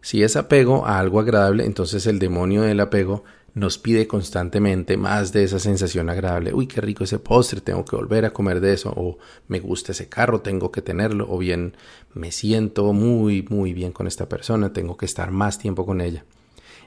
Si 0.02 0.22
es 0.22 0.36
apego 0.36 0.86
a 0.86 1.00
algo 1.00 1.20
agradable, 1.20 1.66
entonces 1.66 2.06
el 2.06 2.20
demonio 2.20 2.62
del 2.62 2.80
apego 2.80 3.24
nos 3.56 3.78
pide 3.78 4.06
constantemente 4.06 4.98
más 4.98 5.32
de 5.32 5.46
esa 5.46 5.60
sensación 5.60 6.10
agradable. 6.10 6.54
Uy, 6.54 6.68
qué 6.68 6.82
rico 6.82 7.06
ese 7.06 7.20
postre, 7.20 7.62
tengo 7.62 7.86
que 7.86 7.96
volver 7.96 8.26
a 8.26 8.32
comer 8.32 8.60
de 8.60 8.74
eso. 8.74 8.94
O 8.96 9.18
me 9.48 9.62
gusta 9.62 9.94
ese 9.94 10.10
carro, 10.10 10.42
tengo 10.42 10.72
que 10.72 10.82
tenerlo. 10.82 11.26
O 11.30 11.38
bien 11.38 11.76
me 12.14 12.34
siento 12.34 12.92
muy, 12.92 13.44
muy 13.50 13.74
bien 13.74 13.94
con 13.94 14.08
esta 14.08 14.28
persona, 14.28 14.74
tengo 14.74 14.98
que 14.98 15.06
estar 15.06 15.32
más 15.32 15.58
tiempo 15.58 15.86
con 15.86 16.02
ella. 16.02 16.26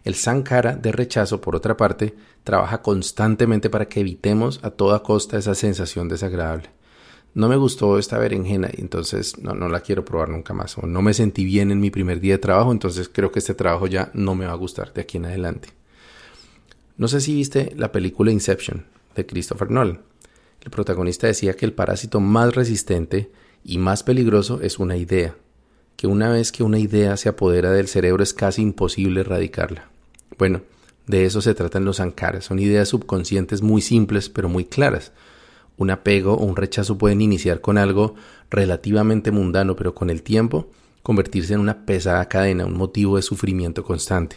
El 0.05 0.15
Sankara 0.15 0.77
de 0.77 0.93
rechazo, 0.93 1.41
por 1.41 1.57
otra 1.57 1.77
parte, 1.77 2.15
trabaja 2.45 2.83
constantemente 2.83 3.71
para 3.71 3.89
que 3.89 4.01
evitemos 4.01 4.61
a 4.63 4.71
toda 4.71 5.03
costa 5.03 5.39
esa 5.39 5.55
sensación 5.55 6.07
desagradable. 6.09 6.69
No 7.33 7.49
me 7.49 7.57
gustó 7.57 7.99
esta 7.99 8.19
berenjena 8.19 8.69
y 8.77 8.83
entonces 8.83 9.39
no, 9.39 9.55
no 9.55 9.69
la 9.69 9.81
quiero 9.81 10.05
probar 10.05 10.29
nunca 10.29 10.53
más. 10.53 10.77
O 10.77 10.87
no 10.87 11.01
me 11.01 11.15
sentí 11.15 11.47
bien 11.47 11.71
en 11.71 11.81
mi 11.81 11.91
primer 11.91 12.21
día 12.21 12.35
de 12.35 12.39
trabajo, 12.39 12.73
entonces 12.73 13.09
creo 13.09 13.33
que 13.33 13.39
este 13.39 13.55
trabajo 13.55 13.87
ya 13.87 14.11
no 14.13 14.35
me 14.35 14.45
va 14.45 14.53
a 14.53 14.57
gustar 14.57 14.93
de 14.93 15.01
aquí 15.01 15.17
en 15.17 15.27
adelante. 15.27 15.78
No 16.99 17.07
sé 17.07 17.21
si 17.21 17.33
viste 17.33 17.73
la 17.77 17.93
película 17.93 18.33
Inception 18.33 18.85
de 19.15 19.25
Christopher 19.25 19.71
Nolan. 19.71 20.01
El 20.61 20.73
protagonista 20.73 21.29
decía 21.29 21.55
que 21.55 21.65
el 21.65 21.73
parásito 21.73 22.19
más 22.19 22.57
resistente 22.57 23.31
y 23.65 23.79
más 23.79 24.03
peligroso 24.03 24.61
es 24.63 24.81
una 24.81 24.97
idea, 24.97 25.37
que 25.97 26.09
una 26.09 26.29
vez 26.29 26.51
que 26.51 26.65
una 26.65 26.81
idea 26.81 27.17
se 27.17 27.29
apodera 27.29 27.71
del 27.71 27.87
cerebro 27.87 28.25
es 28.25 28.35
casi 28.35 28.63
imposible 28.63 29.21
erradicarla. 29.21 29.89
Bueno, 30.39 30.63
de 31.07 31.25
eso 31.25 31.41
se 31.41 31.55
tratan 31.55 31.85
los 31.85 32.01
ankaras, 32.01 32.47
son 32.47 32.59
ideas 32.59 32.89
subconscientes 32.89 33.63
muy 33.63 33.81
simples 33.81 34.29
pero 34.29 34.49
muy 34.49 34.65
claras. 34.65 35.13
Un 35.77 35.91
apego 35.91 36.35
o 36.35 36.45
un 36.45 36.57
rechazo 36.57 36.99
pueden 36.99 37.21
iniciar 37.21 37.61
con 37.61 37.79
algo 37.79 38.17
relativamente 38.51 39.31
mundano, 39.31 39.77
pero 39.77 39.95
con 39.95 40.11
el 40.11 40.25
tiempo 40.25 40.69
convertirse 41.05 41.55
en 41.55 41.61
una 41.61 41.87
pesada 41.87 42.29
cadena, 42.29 42.67
un 42.67 42.77
motivo 42.77 43.15
de 43.15 43.23
sufrimiento 43.23 43.85
constante. 43.85 44.37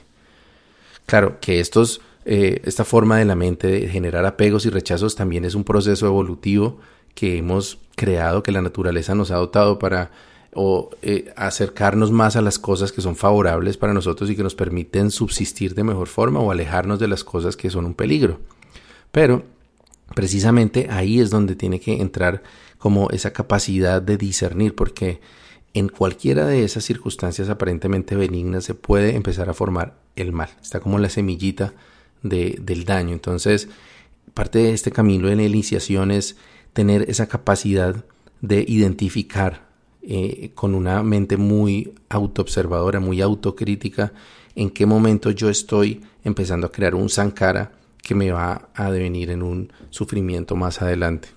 Claro 1.08 1.40
que 1.42 1.60
estos 1.60 2.02
eh, 2.26 2.62
esta 2.66 2.86
forma 2.86 3.18
de 3.18 3.26
la 3.26 3.36
mente 3.36 3.68
de 3.68 3.88
generar 3.88 4.26
apegos 4.26 4.66
y 4.66 4.70
rechazos 4.70 5.16
también 5.16 5.46
es 5.46 5.56
un 5.56 5.64
proceso 5.64 6.06
evolutivo 6.06 6.80
que 7.16 7.38
hemos 7.38 7.80
creado, 7.96 8.44
que 8.44 8.52
la 8.52 8.62
naturaleza 8.62 9.16
nos 9.16 9.32
ha 9.32 9.36
dotado 9.36 9.80
para 9.80 10.12
eh, 11.02 11.34
acercarnos 11.36 12.12
más 12.12 12.36
a 12.36 12.42
las 12.42 12.60
cosas 12.60 12.92
que 12.92 13.02
son 13.02 13.16
favorables 13.16 13.78
para 13.78 13.94
nosotros 13.94 14.30
y 14.30 14.36
que 14.36 14.44
nos 14.44 14.56
permiten 14.56 15.10
subsistir 15.10 15.76
de 15.76 15.84
mejor 15.84 16.08
forma 16.08 16.40
o 16.40 16.52
alejarnos 16.52 17.00
de 17.00 17.08
las 17.08 17.24
cosas 17.24 17.56
que 17.56 17.70
son 17.70 17.86
un 17.86 17.94
peligro. 17.94 18.40
Pero 19.12 19.44
precisamente 20.14 20.88
ahí 20.90 21.20
es 21.20 21.30
donde 21.30 21.56
tiene 21.56 21.80
que 21.80 22.02
entrar 22.02 22.44
como 22.78 23.10
esa 23.12 23.32
capacidad 23.32 24.02
de 24.02 24.18
discernir, 24.18 24.76
porque 24.76 25.22
en 25.74 25.88
cualquiera 25.88 26.46
de 26.46 26.64
esas 26.64 26.84
circunstancias 26.84 27.50
aparentemente 27.50 28.16
benignas 28.16 28.66
se 28.66 28.74
puede 28.74 29.16
empezar 29.16 29.50
a 29.50 29.54
formar 29.54 30.00
el 30.16 30.34
mal. 30.34 30.50
Está 30.62 30.80
como 30.80 31.00
la 31.00 31.10
semillita 31.10 31.74
de, 32.24 32.58
del 32.62 32.86
daño. 32.86 33.14
Entonces, 33.14 33.70
parte 34.34 34.60
de 34.60 34.74
este 34.74 34.92
camino 34.92 35.28
de 35.28 35.36
la 35.36 35.44
iniciación 35.44 36.12
es 36.12 36.38
tener 36.74 37.10
esa 37.10 37.28
capacidad 37.28 38.06
de 38.42 38.66
identificar 38.68 39.70
eh, 40.02 40.52
con 40.56 40.74
una 40.74 41.04
mente 41.04 41.38
muy 41.38 41.94
autoobservadora, 42.10 43.00
muy 43.00 43.22
autocrítica, 43.22 44.14
en 44.56 44.70
qué 44.70 44.86
momento 44.86 45.32
yo 45.32 45.50
estoy 45.50 46.02
empezando 46.24 46.68
a 46.68 46.72
crear 46.72 46.96
un 46.96 47.10
sankara 47.10 47.74
que 48.02 48.16
me 48.16 48.32
va 48.32 48.70
a 48.74 48.92
devenir 48.92 49.30
en 49.30 49.44
un 49.44 49.72
sufrimiento 49.92 50.56
más 50.56 50.82
adelante. 50.82 51.30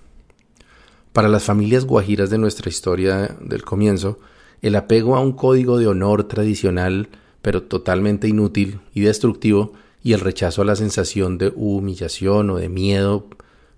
Para 1.13 1.29
las 1.29 1.43
familias 1.43 1.85
guajiras 1.85 2.29
de 2.29 2.37
nuestra 2.37 2.69
historia 2.69 3.37
del 3.39 3.63
comienzo, 3.63 4.19
el 4.61 4.75
apego 4.75 5.15
a 5.15 5.21
un 5.21 5.33
código 5.33 5.77
de 5.77 5.87
honor 5.87 6.25
tradicional, 6.25 7.09
pero 7.41 7.63
totalmente 7.63 8.27
inútil 8.27 8.79
y 8.93 9.01
destructivo, 9.01 9.73
y 10.05 10.13
el 10.13 10.19
rechazo 10.19 10.61
a 10.61 10.65
la 10.65 10.75
sensación 10.75 11.39
de 11.39 11.51
humillación 11.55 12.51
o 12.51 12.57
de 12.57 12.69
miedo 12.69 13.25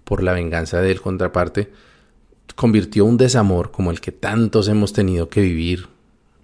por 0.03 0.21
la 0.21 0.33
venganza 0.33 0.81
del 0.81 0.99
contraparte, 0.99 1.71
convirtió 2.53 3.05
un 3.05 3.15
desamor 3.15 3.71
como 3.71 3.91
el 3.91 4.01
que 4.01 4.11
tantos 4.11 4.67
hemos 4.67 4.91
tenido 4.91 5.29
que 5.29 5.39
vivir 5.39 5.87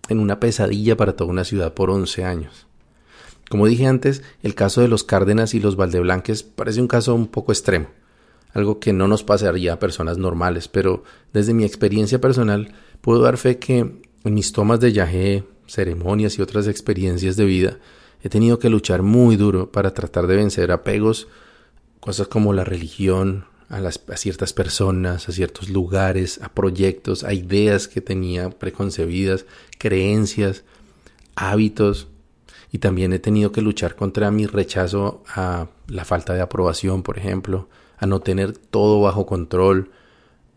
en 0.08 0.20
una 0.20 0.40
pesadilla 0.40 0.96
para 0.96 1.18
toda 1.18 1.30
una 1.30 1.44
ciudad 1.44 1.74
por 1.74 1.90
11 1.90 2.24
años. 2.24 2.66
Como 3.50 3.68
dije 3.68 3.86
antes, 3.86 4.24
el 4.42 4.56
caso 4.56 4.80
de 4.80 4.88
los 4.88 5.04
Cárdenas 5.04 5.54
y 5.54 5.60
los 5.60 5.76
Valdeblanques 5.76 6.44
parece 6.44 6.80
un 6.80 6.88
caso 6.88 7.14
un 7.14 7.28
poco 7.28 7.52
extremo, 7.52 7.88
algo 8.54 8.80
que 8.80 8.94
no 8.94 9.10
nos 9.10 9.26
pasaría 9.26 9.74
a 9.74 9.80
personas 9.80 10.18
normales, 10.18 10.70
pero 10.70 11.04
desde 11.34 11.54
mi 11.54 11.66
experiencia 11.66 12.22
personal 12.22 12.74
puedo 13.02 13.22
dar 13.22 13.36
fe 13.36 13.60
que 13.60 13.80
en 13.80 14.34
mis 14.34 14.54
tomas 14.54 14.80
de 14.80 14.94
yagé, 14.94 15.44
ceremonias 15.68 16.40
y 16.40 16.42
otras 16.42 16.68
experiencias 16.68 17.36
de 17.36 17.44
vida, 17.44 17.80
he 18.24 18.30
tenido 18.30 18.58
que 18.58 18.70
luchar 18.70 19.04
muy 19.04 19.36
duro 19.36 19.72
para 19.72 19.94
tratar 19.94 20.28
de 20.28 20.38
vencer 20.38 20.72
apegos, 20.72 21.28
cosas 22.00 22.28
como 22.28 22.54
la 22.54 22.64
religión, 22.64 23.46
a, 23.70 23.78
a 23.78 24.18
ciertas 24.18 24.54
personas, 24.54 25.28
a 25.28 25.32
ciertos 25.34 25.70
lugares, 25.70 26.40
a 26.42 26.50
proyectos, 26.50 27.24
a 27.24 27.34
ideas 27.34 27.88
que 27.88 28.02
tenía 28.02 28.50
preconcebidas, 28.50 29.46
creencias, 29.78 30.64
hábitos, 31.36 32.08
y 32.72 32.80
también 32.80 33.14
he 33.14 33.20
tenido 33.20 33.52
que 33.52 33.62
luchar 33.62 33.96
contra 33.96 34.32
mi 34.32 34.48
rechazo 34.48 35.24
a 35.28 35.68
la 35.88 36.06
falta 36.06 36.34
de 36.34 36.42
aprobación, 36.42 37.04
por 37.04 37.20
ejemplo, 37.20 37.70
a 37.98 38.08
no 38.08 38.22
tener 38.22 38.58
todo 38.58 39.02
bajo 39.02 39.26
control, 39.26 39.92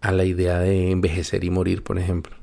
a 0.00 0.12
la 0.12 0.24
idea 0.24 0.60
de 0.60 0.92
envejecer 0.92 1.44
y 1.44 1.50
morir, 1.50 1.82
por 1.82 1.98
ejemplo. 1.98 2.36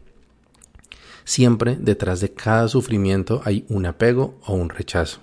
Siempre 1.26 1.78
detrás 1.80 2.20
de 2.20 2.34
cada 2.34 2.68
sufrimiento 2.68 3.42
hay 3.46 3.66
un 3.70 3.86
apego 3.86 4.40
o 4.46 4.54
un 4.54 4.70
rechazo. 4.70 5.22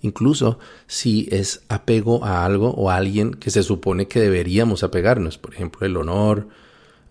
Incluso 0.00 0.58
si 0.86 1.28
es 1.30 1.62
apego 1.68 2.24
a 2.24 2.44
algo 2.44 2.70
o 2.70 2.90
a 2.90 2.96
alguien 2.96 3.32
que 3.32 3.50
se 3.50 3.62
supone 3.62 4.06
que 4.06 4.20
deberíamos 4.20 4.82
apegarnos, 4.84 5.38
por 5.38 5.54
ejemplo, 5.54 5.86
el 5.86 5.96
honor, 5.96 6.48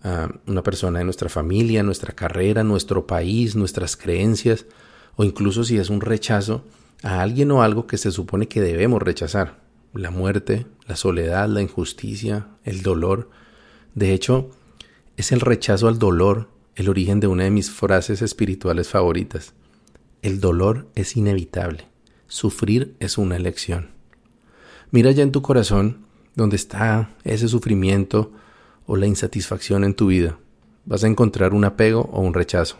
a 0.02 0.28
una 0.46 0.62
persona 0.62 1.00
de 1.00 1.04
nuestra 1.04 1.28
familia, 1.28 1.82
nuestra 1.82 2.14
carrera, 2.14 2.64
nuestro 2.64 3.06
país, 3.06 3.56
nuestras 3.56 3.96
creencias, 3.96 4.66
o 5.16 5.24
incluso 5.24 5.64
si 5.64 5.76
es 5.76 5.90
un 5.90 6.00
rechazo 6.00 6.64
a 7.02 7.20
alguien 7.20 7.50
o 7.50 7.62
algo 7.62 7.86
que 7.86 7.98
se 7.98 8.10
supone 8.10 8.48
que 8.48 8.60
debemos 8.60 9.02
rechazar, 9.02 9.60
la 9.92 10.10
muerte, 10.10 10.66
la 10.86 10.96
soledad, 10.96 11.48
la 11.48 11.62
injusticia, 11.62 12.48
el 12.64 12.82
dolor. 12.82 13.30
De 13.94 14.12
hecho, 14.14 14.50
es 15.16 15.32
el 15.32 15.40
rechazo 15.40 15.88
al 15.88 15.98
dolor 15.98 16.48
el 16.78 16.88
origen 16.88 17.18
de 17.18 17.26
una 17.26 17.42
de 17.42 17.50
mis 17.50 17.72
frases 17.72 18.22
espirituales 18.22 18.88
favoritas. 18.88 19.52
El 20.22 20.40
dolor 20.40 20.86
es 20.94 21.16
inevitable, 21.16 21.88
sufrir 22.28 22.94
es 23.00 23.18
una 23.18 23.34
elección. 23.34 23.90
Mira 24.92 25.10
ya 25.10 25.24
en 25.24 25.32
tu 25.32 25.42
corazón 25.42 26.06
donde 26.36 26.54
está 26.54 27.16
ese 27.24 27.48
sufrimiento 27.48 28.30
o 28.86 28.96
la 28.96 29.08
insatisfacción 29.08 29.82
en 29.82 29.94
tu 29.94 30.06
vida. 30.06 30.38
Vas 30.84 31.02
a 31.02 31.08
encontrar 31.08 31.52
un 31.52 31.64
apego 31.64 32.08
o 32.12 32.20
un 32.20 32.32
rechazo. 32.32 32.78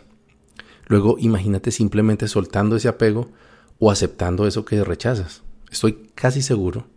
Luego 0.87 1.17
imagínate 1.19 1.69
simplemente 1.69 2.29
soltando 2.29 2.77
ese 2.77 2.87
apego 2.87 3.29
o 3.79 3.91
aceptando 3.91 4.47
eso 4.47 4.63
que 4.63 4.81
rechazas. 4.81 5.43
Estoy 5.69 6.07
casi 6.15 6.41
seguro 6.41 6.87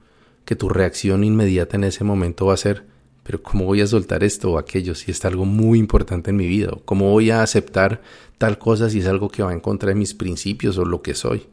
que 0.44 0.54
tu 0.54 0.68
reacción 0.68 1.24
inmediata 1.24 1.76
en 1.76 1.82
ese 1.82 2.04
momento 2.04 2.46
va 2.46 2.54
a 2.54 2.58
ser 2.58 2.91
pero 3.22 3.42
¿cómo 3.42 3.64
voy 3.64 3.80
a 3.80 3.86
soltar 3.86 4.24
esto 4.24 4.52
o 4.52 4.58
aquello 4.58 4.94
si 4.94 5.10
es 5.10 5.24
algo 5.24 5.44
muy 5.44 5.78
importante 5.78 6.30
en 6.30 6.36
mi 6.36 6.46
vida? 6.46 6.70
¿O 6.72 6.80
¿Cómo 6.84 7.10
voy 7.10 7.30
a 7.30 7.42
aceptar 7.42 8.02
tal 8.38 8.58
cosa 8.58 8.90
si 8.90 8.98
es 8.98 9.06
algo 9.06 9.28
que 9.28 9.42
va 9.42 9.52
en 9.52 9.60
contra 9.60 9.90
de 9.90 9.94
mis 9.94 10.14
principios 10.14 10.76
o 10.78 10.84
lo 10.84 11.02
que 11.02 11.14
soy? 11.14 11.46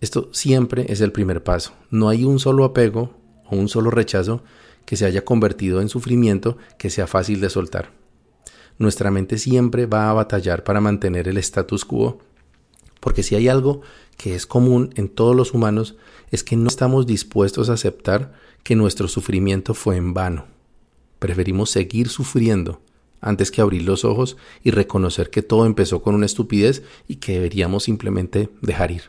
Esto 0.00 0.30
siempre 0.32 0.86
es 0.88 1.00
el 1.00 1.12
primer 1.12 1.44
paso. 1.44 1.72
No 1.90 2.08
hay 2.08 2.24
un 2.24 2.38
solo 2.38 2.64
apego 2.64 3.14
o 3.46 3.56
un 3.56 3.68
solo 3.68 3.90
rechazo 3.90 4.42
que 4.84 4.96
se 4.96 5.04
haya 5.04 5.24
convertido 5.24 5.80
en 5.80 5.88
sufrimiento 5.88 6.56
que 6.78 6.90
sea 6.90 7.06
fácil 7.06 7.40
de 7.40 7.50
soltar. 7.50 7.92
Nuestra 8.78 9.10
mente 9.10 9.38
siempre 9.38 9.86
va 9.86 10.10
a 10.10 10.14
batallar 10.14 10.64
para 10.64 10.80
mantener 10.80 11.28
el 11.28 11.36
status 11.36 11.84
quo, 11.84 12.18
porque 12.98 13.22
si 13.22 13.34
hay 13.34 13.46
algo 13.46 13.82
que 14.16 14.34
es 14.34 14.46
común 14.46 14.90
en 14.96 15.08
todos 15.08 15.36
los 15.36 15.52
humanos 15.52 15.96
es 16.30 16.42
que 16.42 16.56
no 16.56 16.68
estamos 16.68 17.06
dispuestos 17.06 17.68
a 17.68 17.74
aceptar 17.74 18.32
que 18.62 18.76
nuestro 18.76 19.06
sufrimiento 19.06 19.74
fue 19.74 19.96
en 19.96 20.14
vano 20.14 20.59
Preferimos 21.20 21.70
seguir 21.70 22.08
sufriendo 22.08 22.80
antes 23.20 23.50
que 23.50 23.60
abrir 23.60 23.82
los 23.82 24.04
ojos 24.06 24.38
y 24.64 24.70
reconocer 24.70 25.28
que 25.28 25.42
todo 25.42 25.66
empezó 25.66 26.02
con 26.02 26.14
una 26.14 26.24
estupidez 26.24 26.82
y 27.06 27.16
que 27.16 27.34
deberíamos 27.34 27.84
simplemente 27.84 28.48
dejar 28.62 28.90
ir. 28.90 29.02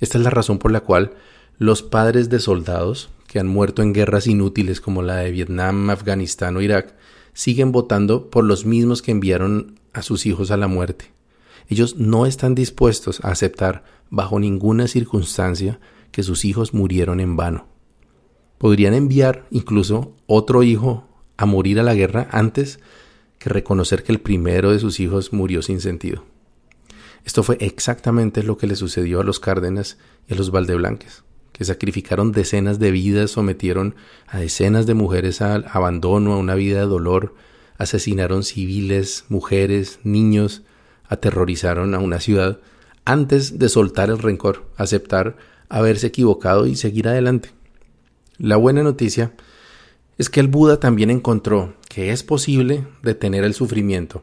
Esta 0.00 0.18
es 0.18 0.24
la 0.24 0.30
razón 0.30 0.58
por 0.58 0.72
la 0.72 0.80
cual 0.80 1.12
los 1.56 1.84
padres 1.84 2.28
de 2.30 2.40
soldados 2.40 3.10
que 3.28 3.38
han 3.38 3.46
muerto 3.46 3.82
en 3.82 3.92
guerras 3.92 4.26
inútiles 4.26 4.80
como 4.80 5.02
la 5.02 5.16
de 5.16 5.30
Vietnam, 5.30 5.88
Afganistán 5.90 6.56
o 6.56 6.60
Irak 6.60 6.96
siguen 7.32 7.70
votando 7.70 8.28
por 8.28 8.44
los 8.44 8.66
mismos 8.66 9.00
que 9.00 9.12
enviaron 9.12 9.78
a 9.92 10.02
sus 10.02 10.26
hijos 10.26 10.50
a 10.50 10.56
la 10.56 10.66
muerte. 10.66 11.12
Ellos 11.68 11.96
no 11.96 12.26
están 12.26 12.56
dispuestos 12.56 13.24
a 13.24 13.30
aceptar 13.30 13.84
bajo 14.10 14.40
ninguna 14.40 14.88
circunstancia 14.88 15.78
que 16.10 16.24
sus 16.24 16.44
hijos 16.44 16.74
murieron 16.74 17.20
en 17.20 17.36
vano 17.36 17.77
podrían 18.58 18.94
enviar 18.94 19.46
incluso 19.50 20.14
otro 20.26 20.62
hijo 20.62 21.08
a 21.36 21.46
morir 21.46 21.80
a 21.80 21.84
la 21.84 21.94
guerra 21.94 22.28
antes 22.30 22.80
que 23.38 23.48
reconocer 23.48 24.02
que 24.02 24.12
el 24.12 24.20
primero 24.20 24.72
de 24.72 24.80
sus 24.80 25.00
hijos 25.00 25.32
murió 25.32 25.62
sin 25.62 25.80
sentido. 25.80 26.24
Esto 27.24 27.42
fue 27.42 27.56
exactamente 27.60 28.42
lo 28.42 28.58
que 28.58 28.66
le 28.66 28.76
sucedió 28.76 29.20
a 29.20 29.24
los 29.24 29.40
Cárdenas 29.40 29.98
y 30.28 30.34
a 30.34 30.36
los 30.36 30.50
Valdeblanques, 30.50 31.24
que 31.52 31.64
sacrificaron 31.64 32.32
decenas 32.32 32.78
de 32.78 32.90
vidas, 32.90 33.32
sometieron 33.32 33.94
a 34.26 34.38
decenas 34.38 34.86
de 34.86 34.94
mujeres 34.94 35.40
al 35.40 35.66
abandono, 35.70 36.32
a 36.32 36.38
una 36.38 36.54
vida 36.54 36.80
de 36.80 36.86
dolor, 36.86 37.34
asesinaron 37.76 38.42
civiles, 38.42 39.24
mujeres, 39.28 40.00
niños, 40.02 40.62
aterrorizaron 41.08 41.94
a 41.94 42.00
una 42.00 42.20
ciudad 42.20 42.60
antes 43.04 43.58
de 43.58 43.68
soltar 43.68 44.10
el 44.10 44.18
rencor, 44.18 44.66
aceptar 44.76 45.36
haberse 45.68 46.08
equivocado 46.08 46.66
y 46.66 46.76
seguir 46.76 47.08
adelante. 47.08 47.50
La 48.38 48.56
buena 48.56 48.84
noticia 48.84 49.32
es 50.16 50.30
que 50.30 50.38
el 50.38 50.46
Buda 50.46 50.78
también 50.78 51.10
encontró 51.10 51.74
que 51.88 52.12
es 52.12 52.22
posible 52.22 52.86
detener 53.02 53.42
el 53.42 53.52
sufrimiento 53.52 54.22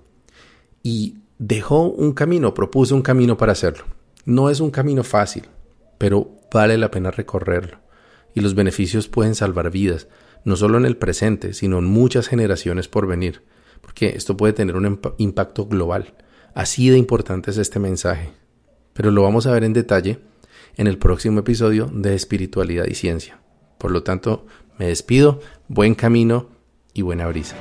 y 0.83 1.17
dejó 1.37 1.89
un 1.89 2.13
camino, 2.13 2.53
propuso 2.53 2.95
un 2.95 3.01
camino 3.01 3.35
para 3.35 3.51
hacerlo. 3.51 3.83
No 4.23 4.49
es 4.49 4.61
un 4.61 4.71
camino 4.71 5.03
fácil, 5.03 5.43
pero 5.97 6.31
vale 6.49 6.77
la 6.77 6.91
pena 6.91 7.11
recorrerlo 7.11 7.79
y 8.33 8.39
los 8.39 8.55
beneficios 8.55 9.09
pueden 9.09 9.35
salvar 9.35 9.69
vidas, 9.69 10.07
no 10.45 10.55
solo 10.55 10.77
en 10.77 10.85
el 10.85 10.95
presente, 10.95 11.53
sino 11.53 11.79
en 11.79 11.85
muchas 11.85 12.27
generaciones 12.27 12.87
por 12.87 13.07
venir, 13.07 13.41
porque 13.81 14.09
esto 14.15 14.37
puede 14.37 14.53
tener 14.53 14.77
un 14.77 14.99
impacto 15.17 15.65
global. 15.65 16.13
Así 16.53 16.89
de 16.89 16.97
importante 16.97 17.51
es 17.51 17.57
este 17.57 17.79
mensaje. 17.79 18.31
Pero 18.93 19.11
lo 19.11 19.23
vamos 19.23 19.45
a 19.45 19.51
ver 19.51 19.65
en 19.65 19.73
detalle 19.73 20.19
en 20.77 20.87
el 20.87 20.97
próximo 20.97 21.41
episodio 21.41 21.89
de 21.93 22.15
Espiritualidad 22.15 22.85
y 22.87 22.95
Ciencia. 22.95 23.41
Por 23.77 23.91
lo 23.91 24.03
tanto, 24.03 24.45
me 24.77 24.87
despido, 24.87 25.39
buen 25.67 25.95
camino 25.95 26.49
y 26.93 27.01
buena 27.01 27.27
brisa. 27.27 27.55